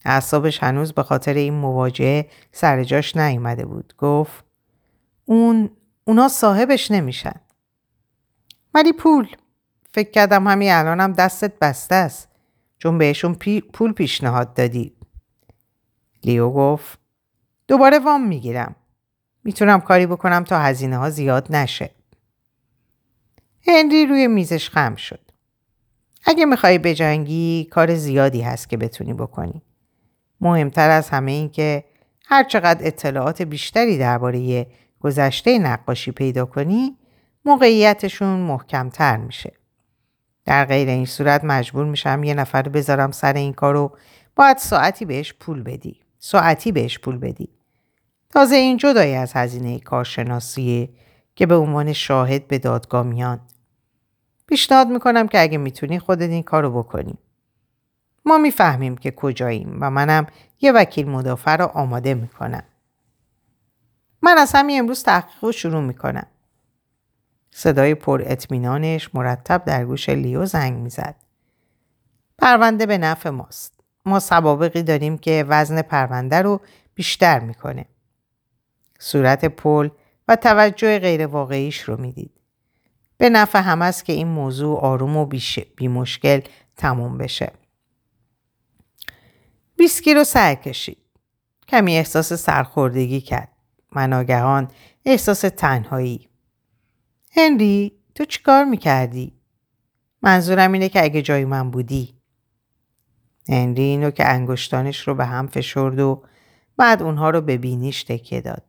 اعصابش 0.05 0.63
هنوز 0.63 0.93
به 0.93 1.03
خاطر 1.03 1.33
این 1.33 1.53
مواجهه 1.53 2.29
سر 2.51 2.83
جاش 2.83 3.17
نیومده 3.17 3.65
بود. 3.65 3.93
گفت 3.97 4.45
اون 5.25 5.69
اونا 6.03 6.27
صاحبش 6.27 6.91
نمیشن. 6.91 7.35
ولی 8.73 8.93
پول 8.93 9.27
فکر 9.91 10.11
کردم 10.11 10.47
همین 10.47 10.71
الانم 10.71 11.13
دستت 11.13 11.59
بسته 11.59 11.95
است 11.95 12.27
چون 12.77 12.97
بهشون 12.97 13.33
پول 13.73 13.93
پیشنهاد 13.93 14.53
دادی. 14.53 14.93
لیو 16.23 16.49
گفت 16.49 16.99
دوباره 17.67 17.99
وام 17.99 18.27
می‌گیرم. 18.27 18.75
می‌تونم 19.43 19.81
کاری 19.81 20.05
بکنم 20.05 20.43
تا 20.43 20.59
هزینه 20.59 20.97
ها 20.97 21.09
زیاد 21.09 21.55
نشه. 21.55 21.89
هنری 23.67 24.05
روی 24.05 24.27
میزش 24.27 24.69
خم 24.69 24.95
شد. 24.95 25.19
اگه 26.25 26.45
می‌خوای 26.45 26.77
بجنگی 26.77 27.67
کار 27.71 27.95
زیادی 27.95 28.41
هست 28.41 28.69
که 28.69 28.77
بتونی 28.77 29.13
بکنی. 29.13 29.61
مهمتر 30.41 30.89
از 30.89 31.09
همه 31.09 31.31
این 31.31 31.49
که 31.49 31.83
هر 32.25 32.43
چقدر 32.43 32.87
اطلاعات 32.87 33.41
بیشتری 33.41 33.97
درباره 33.97 34.67
گذشته 34.99 35.59
نقاشی 35.59 36.11
پیدا 36.11 36.45
کنی 36.45 36.97
موقعیتشون 37.45 38.39
محکمتر 38.39 39.17
میشه. 39.17 39.53
در 40.45 40.65
غیر 40.65 40.89
این 40.89 41.05
صورت 41.05 41.43
مجبور 41.43 41.85
میشم 41.85 42.23
یه 42.23 42.33
نفر 42.33 42.61
بذارم 42.61 43.11
سر 43.11 43.33
این 43.33 43.53
کارو 43.53 43.97
باید 44.35 44.57
ساعتی 44.57 45.05
بهش 45.05 45.33
پول 45.33 45.63
بدی. 45.63 45.99
ساعتی 46.19 46.71
بهش 46.71 46.99
پول 46.99 47.17
بدی. 47.17 47.49
تازه 48.29 48.55
این 48.55 48.77
جدایی 48.77 49.15
از 49.15 49.33
هزینه 49.33 49.79
کارشناسیه 49.79 50.89
که 51.35 51.45
به 51.45 51.55
عنوان 51.55 51.93
شاهد 51.93 52.47
به 52.47 52.57
دادگاه 52.57 53.03
میان. 53.03 53.39
پیشنهاد 54.47 54.87
می‌کنم 54.87 55.27
که 55.27 55.41
اگه 55.41 55.57
می‌تونی 55.57 55.99
خودت 55.99 56.29
این 56.29 56.43
کارو 56.43 56.83
بکنی. 56.83 57.17
ما 58.25 58.37
می‌فهمیم 58.37 58.97
که 58.97 59.11
کجاییم 59.11 59.77
و 59.81 59.89
منم 59.89 60.27
یه 60.61 60.71
وکیل 60.71 61.09
مدافع 61.09 61.55
رو 61.55 61.65
آماده 61.65 62.13
می‌کنم. 62.13 62.63
من 64.21 64.37
از 64.37 64.51
همین 64.55 64.79
امروز 64.79 65.03
تحقیق 65.03 65.43
رو 65.43 65.51
شروع 65.51 65.81
می‌کنم. 65.81 66.27
صدای 67.51 67.95
پر 67.95 68.21
اطمینانش 68.25 69.15
مرتب 69.15 69.65
در 69.65 69.85
گوش 69.85 70.09
لیو 70.09 70.45
زنگ 70.45 70.73
می‌زد. 70.79 71.15
پرونده 72.37 72.85
به 72.85 72.97
نفع 72.97 73.29
ماست. 73.29 73.79
ما 74.05 74.19
سوابقی 74.19 74.83
داریم 74.83 75.17
که 75.17 75.45
وزن 75.47 75.81
پرونده 75.81 76.41
رو 76.41 76.61
بیشتر 76.95 77.39
می‌کنه. 77.39 77.85
صورت 78.99 79.45
پل 79.45 79.89
و 80.27 80.35
توجه 80.35 80.99
غیر 80.99 81.27
واقعیش 81.27 81.81
رو 81.81 82.01
می‌دید. 82.01 82.31
به 83.17 83.29
نفع 83.29 83.59
هم 83.59 83.81
است 83.81 84.05
که 84.05 84.13
این 84.13 84.27
موضوع 84.27 84.79
آروم 84.79 85.17
و 85.17 85.25
بی 85.75 85.87
مشکل 85.87 86.41
تموم 86.77 87.17
بشه. 87.17 87.51
ویسکی 89.79 90.13
رو 90.13 90.23
سر 90.23 90.55
کشید. 90.55 90.97
کمی 91.67 91.97
احساس 91.97 92.33
سرخوردگی 92.33 93.21
کرد. 93.21 93.51
من 93.91 94.67
احساس 95.05 95.41
تنهایی. 95.41 96.29
هنری 97.31 97.91
تو 98.15 98.25
چیکار 98.25 98.63
می‌کردی؟ 98.63 99.33
منظورم 100.21 100.71
اینه 100.71 100.89
که 100.89 101.03
اگه 101.03 101.21
جای 101.21 101.45
من 101.45 101.71
بودی. 101.71 102.15
هنری 103.49 103.83
اینو 103.83 104.11
که 104.11 104.27
انگشتانش 104.27 105.07
رو 105.07 105.15
به 105.15 105.25
هم 105.25 105.47
فشرد 105.47 105.99
و 105.99 106.23
بعد 106.77 107.01
اونها 107.01 107.29
رو 107.29 107.41
به 107.41 107.57
بینیش 107.57 108.03
تکیه 108.03 108.41
داد. 108.41 108.63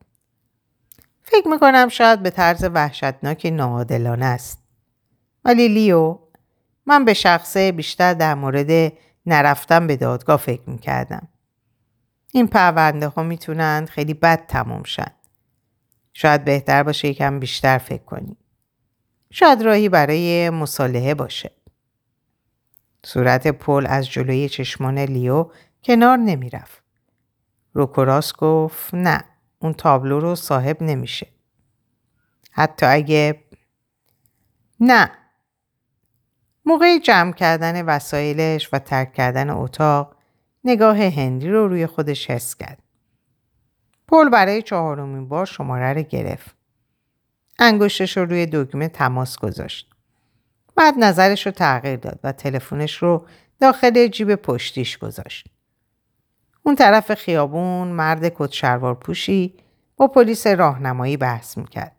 فکر 1.22 1.48
می‌کنم 1.48 1.88
شاید 1.88 2.22
به 2.22 2.30
طرز 2.30 2.64
وحشتناکی 2.64 3.50
ناعادلانه 3.50 4.24
است. 4.24 4.62
ولی 5.44 5.68
لیو 5.68 6.18
من 6.86 7.04
به 7.04 7.14
شخصه 7.14 7.72
بیشتر 7.72 8.14
در 8.14 8.34
مورد 8.34 8.92
نرفتن 9.26 9.86
به 9.86 9.96
دادگاه 9.96 10.36
فکر 10.36 10.70
می‌کردم. 10.70 11.28
این 12.32 12.46
پرونده 12.46 13.08
ها 13.08 13.22
می‌تونن 13.22 13.86
خیلی 13.90 14.14
بد 14.14 14.46
تمام 14.46 14.82
شن. 14.82 15.10
شاید 16.12 16.44
بهتر 16.44 16.82
باشه 16.82 17.08
یکم 17.08 17.40
بیشتر 17.40 17.78
فکر 17.78 18.04
کنی. 18.04 18.36
شاید 19.30 19.62
راهی 19.62 19.88
برای 19.88 20.50
مصالحه 20.50 21.14
باشه. 21.14 21.50
صورت 23.04 23.46
پل 23.46 23.86
از 23.88 24.08
جلوی 24.08 24.48
چشمان 24.48 24.98
لیو 24.98 25.50
کنار 25.84 26.16
نمی‌رفت. 26.16 26.82
روکوراس 27.72 28.32
گفت 28.36 28.94
نه 28.94 29.24
اون 29.58 29.72
تابلو 29.72 30.20
رو 30.20 30.34
صاحب 30.34 30.82
نمیشه. 30.82 31.26
حتی 32.52 32.86
اگه 32.86 33.44
نه 34.80 35.10
موقع 36.66 36.98
جمع 36.98 37.32
کردن 37.32 37.84
وسایلش 37.84 38.68
و 38.72 38.78
ترک 38.78 39.12
کردن 39.12 39.50
اتاق 39.50 40.16
نگاه 40.64 41.02
هنری 41.02 41.50
رو 41.50 41.68
روی 41.68 41.86
خودش 41.86 42.30
حس 42.30 42.54
کرد. 42.54 42.78
پل 44.08 44.28
برای 44.28 44.62
چهارمین 44.62 45.28
بار 45.28 45.46
شماره 45.46 45.92
رو 45.92 46.02
گرفت. 46.02 46.56
انگشتش 47.58 48.16
رو 48.16 48.24
روی 48.24 48.46
دکمه 48.52 48.88
تماس 48.88 49.38
گذاشت. 49.38 49.90
بعد 50.76 50.94
نظرش 50.98 51.46
رو 51.46 51.52
تغییر 51.52 51.96
داد 51.96 52.20
و 52.24 52.32
تلفنش 52.32 53.02
رو 53.02 53.26
داخل 53.60 54.06
جیب 54.06 54.34
پشتیش 54.34 54.98
گذاشت. 54.98 55.46
اون 56.62 56.76
طرف 56.76 57.14
خیابون 57.14 57.88
مرد 57.88 58.28
کت 58.28 58.78
پوشی 59.00 59.54
با 59.96 60.08
پلیس 60.08 60.46
راهنمایی 60.46 61.16
بحث 61.16 61.58
می‌کرد. 61.58 61.95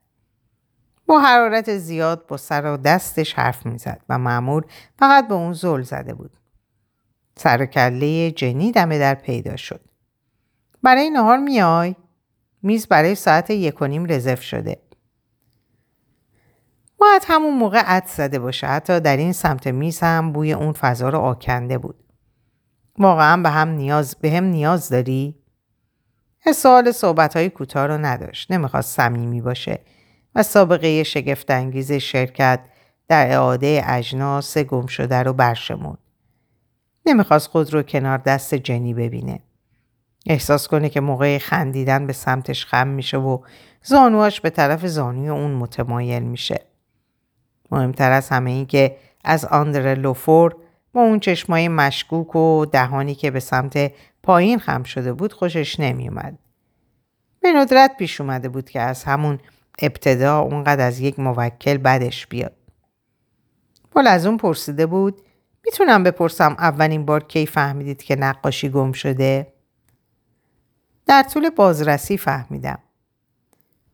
با 1.08 1.20
حرارت 1.20 1.78
زیاد 1.78 2.28
با 2.28 2.38
سر 2.38 2.74
و 2.74 2.78
دستش 2.78 3.34
حرف 3.34 3.66
می‌زد 3.66 4.02
و 4.10 4.18
معمول 4.18 4.64
فقط 5.00 5.28
به 5.28 5.34
اون 5.34 5.54
زل 5.54 5.82
زده 5.82 6.14
بود. 6.14 6.32
سر 7.38 7.66
کله 7.66 8.32
جنی 8.32 8.72
دمه 8.72 9.00
در 9.00 9.16
پیدا 9.16 9.56
شد. 9.56 9.82
برای 10.84 11.10
نهار 11.10 11.38
میای؟ 11.38 11.96
میز 12.64 12.88
برای 12.88 13.16
ساعت 13.16 13.50
یک 13.50 13.82
و 13.82 13.88
نیم 13.88 14.06
رزرو 14.10 14.42
شده. 14.42 14.82
باید 16.98 17.22
همون 17.28 17.58
موقع 17.58 17.80
عد 17.80 18.06
زده 18.06 18.40
باشه 18.40 18.68
حتی 18.68 19.00
در 19.00 19.18
این 19.18 19.34
سمت 19.34 19.68
میز 19.68 20.00
هم 20.00 20.32
بوی 20.32 20.54
اون 20.54 20.72
فضا 20.72 21.10
رو 21.10 21.20
آکنده 21.20 21.78
بود. 21.78 22.04
واقعا 23.00 23.42
به 23.42 23.50
هم 23.50 23.70
نیاز 23.70 24.16
به 24.16 24.32
هم 24.32 24.44
نیاز 24.44 24.90
داری؟ 24.90 25.36
سوال 26.56 26.92
صحبت 26.92 27.36
های 27.36 27.50
کوتاه 27.50 27.86
رو 27.86 27.98
نداشت. 27.98 28.52
نمی‌خواست 28.52 28.96
صمیمی 28.96 29.42
باشه 29.42 29.80
و 30.38 30.44
سابقه 30.44 31.04
شگفت 31.04 31.52
انگیز 31.52 31.92
شرکت 31.92 32.60
در 33.08 33.32
اعاده 33.32 33.84
اجناس 33.88 34.58
گم 34.58 34.86
شده 34.86 35.24
رو 35.24 35.34
برشمون. 35.34 35.98
نمی‌خواست 37.06 37.48
خود 37.48 37.74
رو 37.74 37.84
کنار 37.84 38.18
دست 38.18 38.56
جنی 38.56 38.94
ببینه. 38.94 39.40
احساس 40.26 40.68
کنه 40.68 40.90
که 40.90 41.02
موقع 41.02 41.38
خندیدن 41.38 42.08
به 42.08 42.14
سمتش 42.14 42.66
خم 42.66 42.88
میشه 42.88 43.18
و 43.18 43.40
زانواش 43.84 44.42
به 44.42 44.50
طرف 44.50 44.86
زانوی 44.86 45.30
اون 45.30 45.52
متمایل 45.52 46.24
میشه. 46.24 46.62
مهمتر 47.72 48.12
از 48.12 48.30
همه 48.30 48.52
این 48.52 48.66
که 48.66 48.98
از 49.24 49.46
آندر 49.46 49.96
لوفور 49.96 50.56
با 50.94 51.02
اون 51.02 51.20
چشمای 51.20 51.68
مشکوک 51.68 52.36
و 52.36 52.66
دهانی 52.66 53.16
که 53.16 53.32
به 53.32 53.40
سمت 53.40 53.92
پایین 54.24 54.60
خم 54.60 54.84
شده 54.84 55.14
بود 55.14 55.34
خوشش 55.34 55.80
نمیومد. 55.80 56.40
به 57.40 57.54
ندرت 57.54 57.98
پیش 57.98 58.22
اومده 58.22 58.50
بود 58.50 58.70
که 58.70 58.82
از 58.82 59.04
همون 59.04 59.40
ابتدا 59.82 60.40
اونقدر 60.40 60.88
از 60.88 61.00
یک 61.00 61.20
موکل 61.20 61.78
بدش 61.78 62.28
بیاد. 62.28 62.54
پل 63.92 64.08
از 64.08 64.26
اون 64.26 64.38
پرسیده 64.38 64.86
بود 64.86 65.22
می‌تونم 65.66 66.04
بپرسم 66.04 66.56
اولین 66.60 67.06
بار 67.06 67.24
کی 67.24 67.46
فهمیدید 67.46 68.04
که 68.04 68.16
نقاشی 68.16 68.70
گم 68.70 68.92
شده؟ 68.92 69.54
در 71.06 71.24
طول 71.24 71.50
بازرسی 71.50 72.18
فهمیدم. 72.18 72.80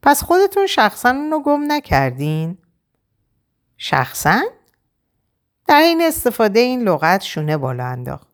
پس 0.02 0.22
خودتون 0.22 0.66
شخصا 0.66 1.10
اونو 1.10 1.42
گم 1.42 1.72
نکردین؟ 1.72 2.58
شخصا؟ 3.76 4.40
در 5.66 5.80
این 5.80 6.02
استفاده 6.02 6.60
این 6.60 6.82
لغت 6.82 7.22
شونه 7.22 7.56
بالا 7.56 7.84
انداخت. 7.84 8.28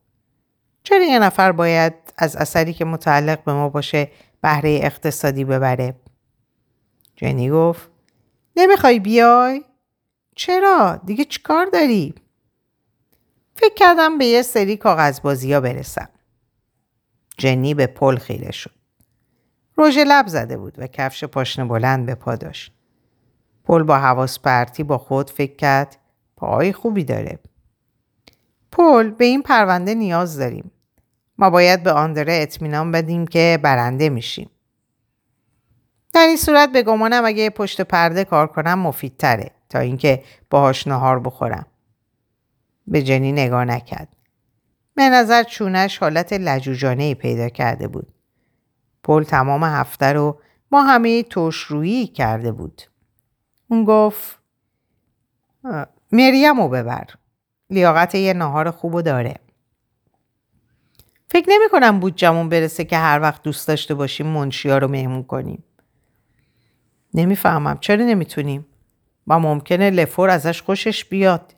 چرا 0.82 1.04
یه 1.04 1.18
نفر 1.18 1.52
باید 1.52 1.94
از 2.18 2.36
اثری 2.36 2.72
که 2.72 2.84
متعلق 2.84 3.44
به 3.44 3.52
ما 3.52 3.68
باشه 3.68 4.10
بهره 4.42 4.80
اقتصادی 4.82 5.44
ببره؟ 5.44 5.94
جنی 7.20 7.50
گفت 7.50 7.90
نمی‌خوای 8.56 9.00
بیای؟ 9.00 9.64
چرا؟ 10.36 11.00
دیگه 11.06 11.24
چیکار 11.24 11.66
داری؟ 11.66 12.14
فکر 13.54 13.74
کردم 13.74 14.18
به 14.18 14.24
یه 14.24 14.42
سری 14.42 14.76
کاغذ 14.76 15.20
بازی 15.20 15.52
ها 15.52 15.60
برسم. 15.60 16.08
جنی 17.38 17.74
به 17.74 17.86
پل 17.86 18.16
خیره 18.16 18.52
شد. 18.52 18.70
روژ 19.76 19.98
لب 19.98 20.26
زده 20.26 20.56
بود 20.56 20.74
و 20.78 20.86
کفش 20.86 21.24
پاشنه 21.24 21.64
بلند 21.64 22.06
به 22.06 22.14
پا 22.14 22.36
داشت. 22.36 22.72
پل 23.64 23.82
با 23.82 23.98
حواس 23.98 24.38
پرتی 24.38 24.82
با 24.82 24.98
خود 24.98 25.30
فکر 25.30 25.56
کرد 25.56 25.96
پای 26.36 26.72
خوبی 26.72 27.04
داره. 27.04 27.38
پل 28.72 29.10
به 29.10 29.24
این 29.24 29.42
پرونده 29.42 29.94
نیاز 29.94 30.38
داریم. 30.38 30.70
ما 31.38 31.50
باید 31.50 31.82
به 31.82 31.92
آندره 31.92 32.38
اطمینان 32.42 32.90
بدیم 32.90 33.26
که 33.26 33.58
برنده 33.62 34.08
میشیم. 34.08 34.50
در 36.12 36.26
این 36.26 36.36
صورت 36.36 36.72
به 36.72 36.82
گمانم 36.82 37.24
اگه 37.24 37.50
پشت 37.50 37.80
پرده 37.80 38.24
کار 38.24 38.46
کنم 38.46 38.78
مفیدتره 38.78 39.50
تا 39.68 39.78
اینکه 39.78 40.24
باهاش 40.50 40.86
نهار 40.86 41.20
بخورم. 41.20 41.66
به 42.86 43.02
جنی 43.02 43.32
نگاه 43.32 43.64
نکرد. 43.64 44.16
به 44.94 45.08
نظر 45.08 45.42
چونش 45.42 45.98
حالت 45.98 46.32
لجوجانه 46.32 47.14
پیدا 47.14 47.48
کرده 47.48 47.88
بود. 47.88 48.14
پل 49.02 49.22
تمام 49.22 49.64
هفته 49.64 50.12
رو 50.12 50.40
با 50.70 50.82
همه 50.82 51.24
رویی 51.68 52.06
کرده 52.06 52.52
بود. 52.52 52.82
اون 53.68 53.84
گفت 53.84 54.38
مریم 56.12 56.60
رو 56.60 56.68
ببر. 56.68 57.06
لیاقت 57.70 58.14
یه 58.14 58.32
نهار 58.32 58.70
خوب 58.70 59.00
داره. 59.00 59.34
فکر 61.28 61.46
نمی 61.50 61.68
کنم 61.70 62.00
بودجمون 62.00 62.48
برسه 62.48 62.84
که 62.84 62.96
هر 62.96 63.20
وقت 63.20 63.42
دوست 63.42 63.68
داشته 63.68 63.94
باشیم 63.94 64.26
منشیا 64.26 64.78
رو 64.78 64.88
مهمون 64.88 65.22
کنیم. 65.22 65.64
نمی‌فهمم 67.14 67.78
چرا 67.80 68.04
نمی‌تونیم؟ 68.04 68.66
و 69.26 69.38
ممکنه 69.38 69.90
لفور 69.90 70.30
ازش 70.30 70.62
خوشش 70.62 71.04
بیاد. 71.04 71.54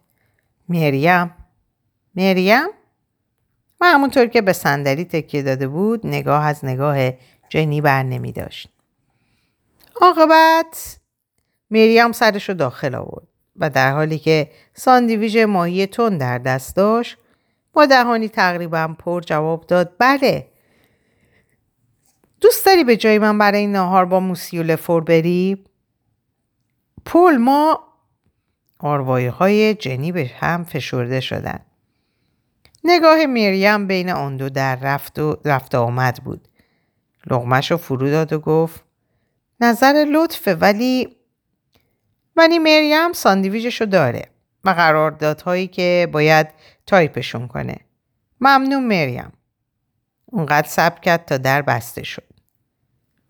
مریم 0.69 1.35
مریم؟ 2.15 2.67
و 3.81 3.85
همونطور 3.85 4.27
که 4.27 4.43
به 4.43 4.53
صندلی 4.53 5.05
تکیه 5.05 5.43
داده 5.43 5.69
بود 5.69 6.07
نگاه 6.07 6.47
از 6.47 6.65
نگاه 6.65 7.11
جنی 7.49 7.81
بر 7.81 8.03
نمی 8.03 8.33
داشت. 8.33 8.69
عاقبت 10.01 10.99
مریم 11.71 12.13
سرش 12.13 12.49
رو 12.49 12.55
داخل 12.55 12.95
آورد 12.95 13.27
و 13.57 13.71
در 13.71 13.93
حالی 13.93 14.19
که 14.19 14.51
ساندویژ 14.75 15.37
ماهی 15.37 15.87
تون 15.87 16.19
در 16.19 16.39
دست 16.39 16.77
داشت 16.77 17.17
با 17.73 17.87
دهانی 17.87 18.29
تقریبا 18.29 18.95
پر 18.99 19.21
جواب 19.21 19.67
داد 19.67 19.93
بله 19.99 20.49
دوست 22.43 22.67
داری 22.67 22.85
به 22.85 22.97
جای 22.97 23.19
من 23.19 23.39
برای 23.39 23.67
نهار 23.67 24.05
با 24.05 24.21
موسیو 24.21 24.63
لفور 24.63 25.05
بری؟ 25.05 25.65
پول 27.05 27.37
ما 27.37 27.81
آروایی 28.79 29.27
های 29.27 29.75
جنی 29.75 30.13
به 30.13 30.31
هم 30.35 30.65
فشرده 30.65 31.21
شدن. 31.21 31.61
نگاه 32.85 33.27
مریم 33.27 33.87
بین 33.87 34.11
آن 34.11 34.37
دو 34.37 34.49
در 34.49 34.77
رفت 34.77 35.19
و 35.19 35.37
رفت 35.45 35.75
آمد 35.75 36.17
بود. 36.25 36.49
لغمش 37.31 37.71
رو 37.71 37.77
فرو 37.77 38.11
داد 38.11 38.33
و 38.33 38.39
گفت 38.39 38.85
نظر 39.61 40.07
لطفه 40.13 40.55
ولی 40.55 41.17
ولی 42.37 42.59
مریم 42.59 43.13
ساندویجش 43.13 43.81
رو 43.81 43.87
داره 43.87 44.29
و 44.65 44.71
قراردادهایی 44.71 45.67
که 45.67 46.09
باید 46.13 46.49
تایپشون 46.87 47.49
کنه. 47.49 47.77
ممنون 48.41 48.87
مریم. 48.87 49.33
اونقدر 50.27 50.69
سب 50.69 51.01
کرد 51.01 51.25
تا 51.25 51.37
در 51.37 51.63
بسته 51.63 52.03
شد. 52.03 52.32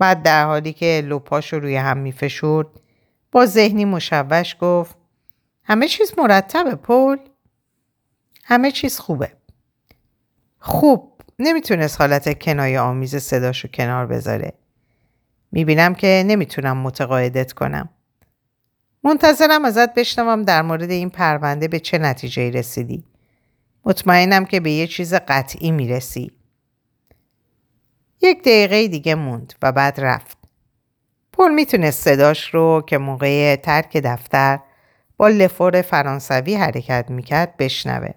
بعد 0.03 0.23
در 0.23 0.45
حالی 0.45 0.73
که 0.73 1.05
لپاش 1.07 1.53
رو 1.53 1.59
روی 1.59 1.77
هم 1.77 1.99
میفشرد 1.99 2.67
با 3.33 3.47
ذهنی 3.47 3.85
مشوش 3.85 4.57
گفت 4.61 4.97
همه 5.65 5.89
چیز 5.89 6.13
مرتبه 6.19 6.75
پل؟ 6.75 7.17
همه 8.45 8.71
چیز 8.71 8.99
خوبه. 8.99 9.33
خوب 10.59 11.23
نمی‌تونست 11.39 12.01
حالت 12.01 12.39
کنایه 12.39 12.81
آمیز 12.81 13.17
صداشو 13.17 13.69
کنار 13.69 14.07
بذاره. 14.07 14.53
می‌بینم 15.53 15.95
که 15.95 16.25
نمی‌تونم 16.27 16.77
متقاعدت 16.77 17.53
کنم. 17.53 17.89
منتظرم 19.05 19.65
ازت 19.65 19.95
بشنوم 19.95 20.43
در 20.43 20.63
مورد 20.63 20.91
این 20.91 21.11
پرونده 21.11 21.69
به 21.69 21.81
چه 21.81 21.99
نتیجه 21.99 22.51
رسیدی. 22.51 23.05
مطمئنم 23.85 24.45
که 24.45 24.61
به 24.61 24.71
یه 24.71 24.87
چیز 24.87 25.15
قطعی 25.15 25.71
می‌رسی. 25.71 26.33
یک 28.23 28.41
دقیقه 28.41 28.89
دیگه 28.89 29.15
موند 29.15 29.55
و 29.63 29.73
بعد 29.73 30.01
رفت. 30.01 30.39
پول 31.33 31.55
می‌تونست 31.55 32.05
صداش 32.05 32.55
رو 32.55 32.83
که 32.87 32.99
موقع 32.99 33.57
ترک 33.57 33.97
دفتر 33.97 34.61
با 35.17 35.29
لفور 35.29 35.83
فرانسوی 35.83 36.55
حرکت 36.55 37.07
می‌کرد 37.09 37.57
بشنوه. 37.57 38.15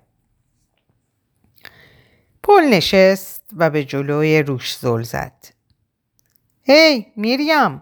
پل 2.44 2.64
نشست 2.64 3.44
و 3.58 3.70
به 3.70 3.84
جلوی 3.84 4.42
روش 4.42 4.78
زل 4.78 5.04
زد. 5.04 5.46
هی 6.64 7.08
میریم 7.16 7.82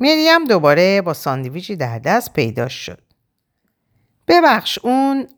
مریم 0.00 0.44
دوباره 0.44 1.02
با 1.02 1.14
ساندویچی 1.14 1.76
در 1.76 1.98
دست 1.98 2.32
پیدا 2.32 2.68
شد. 2.68 3.02
ببخش 4.28 4.78
اون 4.78 5.28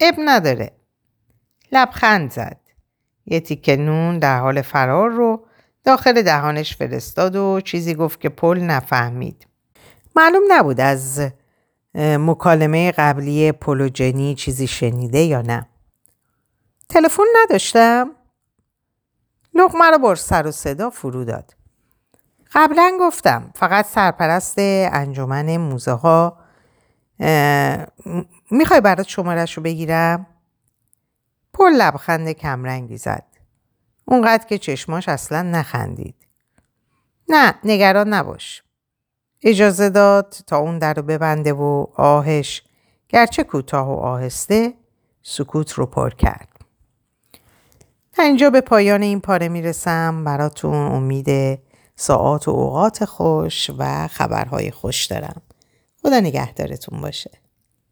اب 0.00 0.14
نداره. 0.24 0.72
لبخند 1.72 2.30
زد. 2.30 2.61
یه 3.26 3.40
تیکه 3.40 3.76
نون 3.76 4.18
در 4.18 4.40
حال 4.40 4.62
فرار 4.62 5.10
رو 5.10 5.44
داخل 5.84 6.22
دهانش 6.22 6.76
فرستاد 6.76 7.36
و 7.36 7.60
چیزی 7.60 7.94
گفت 7.94 8.20
که 8.20 8.28
پل 8.28 8.60
نفهمید. 8.60 9.46
معلوم 10.16 10.42
نبود 10.48 10.80
از 10.80 11.30
مکالمه 11.94 12.92
قبلی 12.92 13.52
پولوجنی 13.52 14.34
چیزی 14.34 14.66
شنیده 14.66 15.18
یا 15.18 15.42
نه. 15.42 15.66
تلفن 16.88 17.22
نداشتم؟ 17.42 18.10
لغمه 19.54 19.90
رو 19.90 19.98
بر 19.98 20.14
سر 20.14 20.46
و 20.46 20.50
صدا 20.50 20.90
فرو 20.90 21.24
داد. 21.24 21.54
قبلا 22.52 22.98
گفتم 23.00 23.50
فقط 23.54 23.86
سرپرست 23.86 24.54
انجمن 24.58 25.56
موزه 25.56 25.92
ها 25.92 26.38
می‌خوای 28.50 28.80
برات 28.80 29.08
شمارش 29.08 29.56
رو 29.56 29.62
بگیرم؟ 29.62 30.26
پل 31.54 31.72
لبخند 31.72 32.32
کمرنگی 32.32 32.96
زد. 32.96 33.24
اونقدر 34.04 34.46
که 34.46 34.58
چشماش 34.58 35.08
اصلا 35.08 35.42
نخندید. 35.42 36.14
نه 37.28 37.54
نگران 37.64 38.08
نباش. 38.14 38.62
اجازه 39.42 39.90
داد 39.90 40.34
تا 40.46 40.58
اون 40.58 40.78
در 40.78 40.94
رو 40.94 41.02
ببنده 41.02 41.52
و 41.52 41.86
آهش 41.94 42.62
گرچه 43.08 43.44
کوتاه 43.44 43.88
و 43.88 43.92
آهسته 43.92 44.74
سکوت 45.22 45.72
رو 45.72 45.86
پر 45.86 46.10
کرد. 46.10 46.48
تا 48.12 48.22
اینجا 48.22 48.50
به 48.50 48.60
پایان 48.60 49.02
این 49.02 49.20
پاره 49.20 49.48
می‌رسم 49.48 50.24
براتون 50.24 50.74
امید 50.74 51.58
ساعات 51.96 52.48
و 52.48 52.50
اوقات 52.50 53.04
خوش 53.04 53.70
و 53.78 54.08
خبرهای 54.08 54.70
خوش 54.70 55.06
دارم. 55.06 55.42
خدا 56.02 56.20
نگهدارتون 56.20 57.00
باشه. 57.00 57.30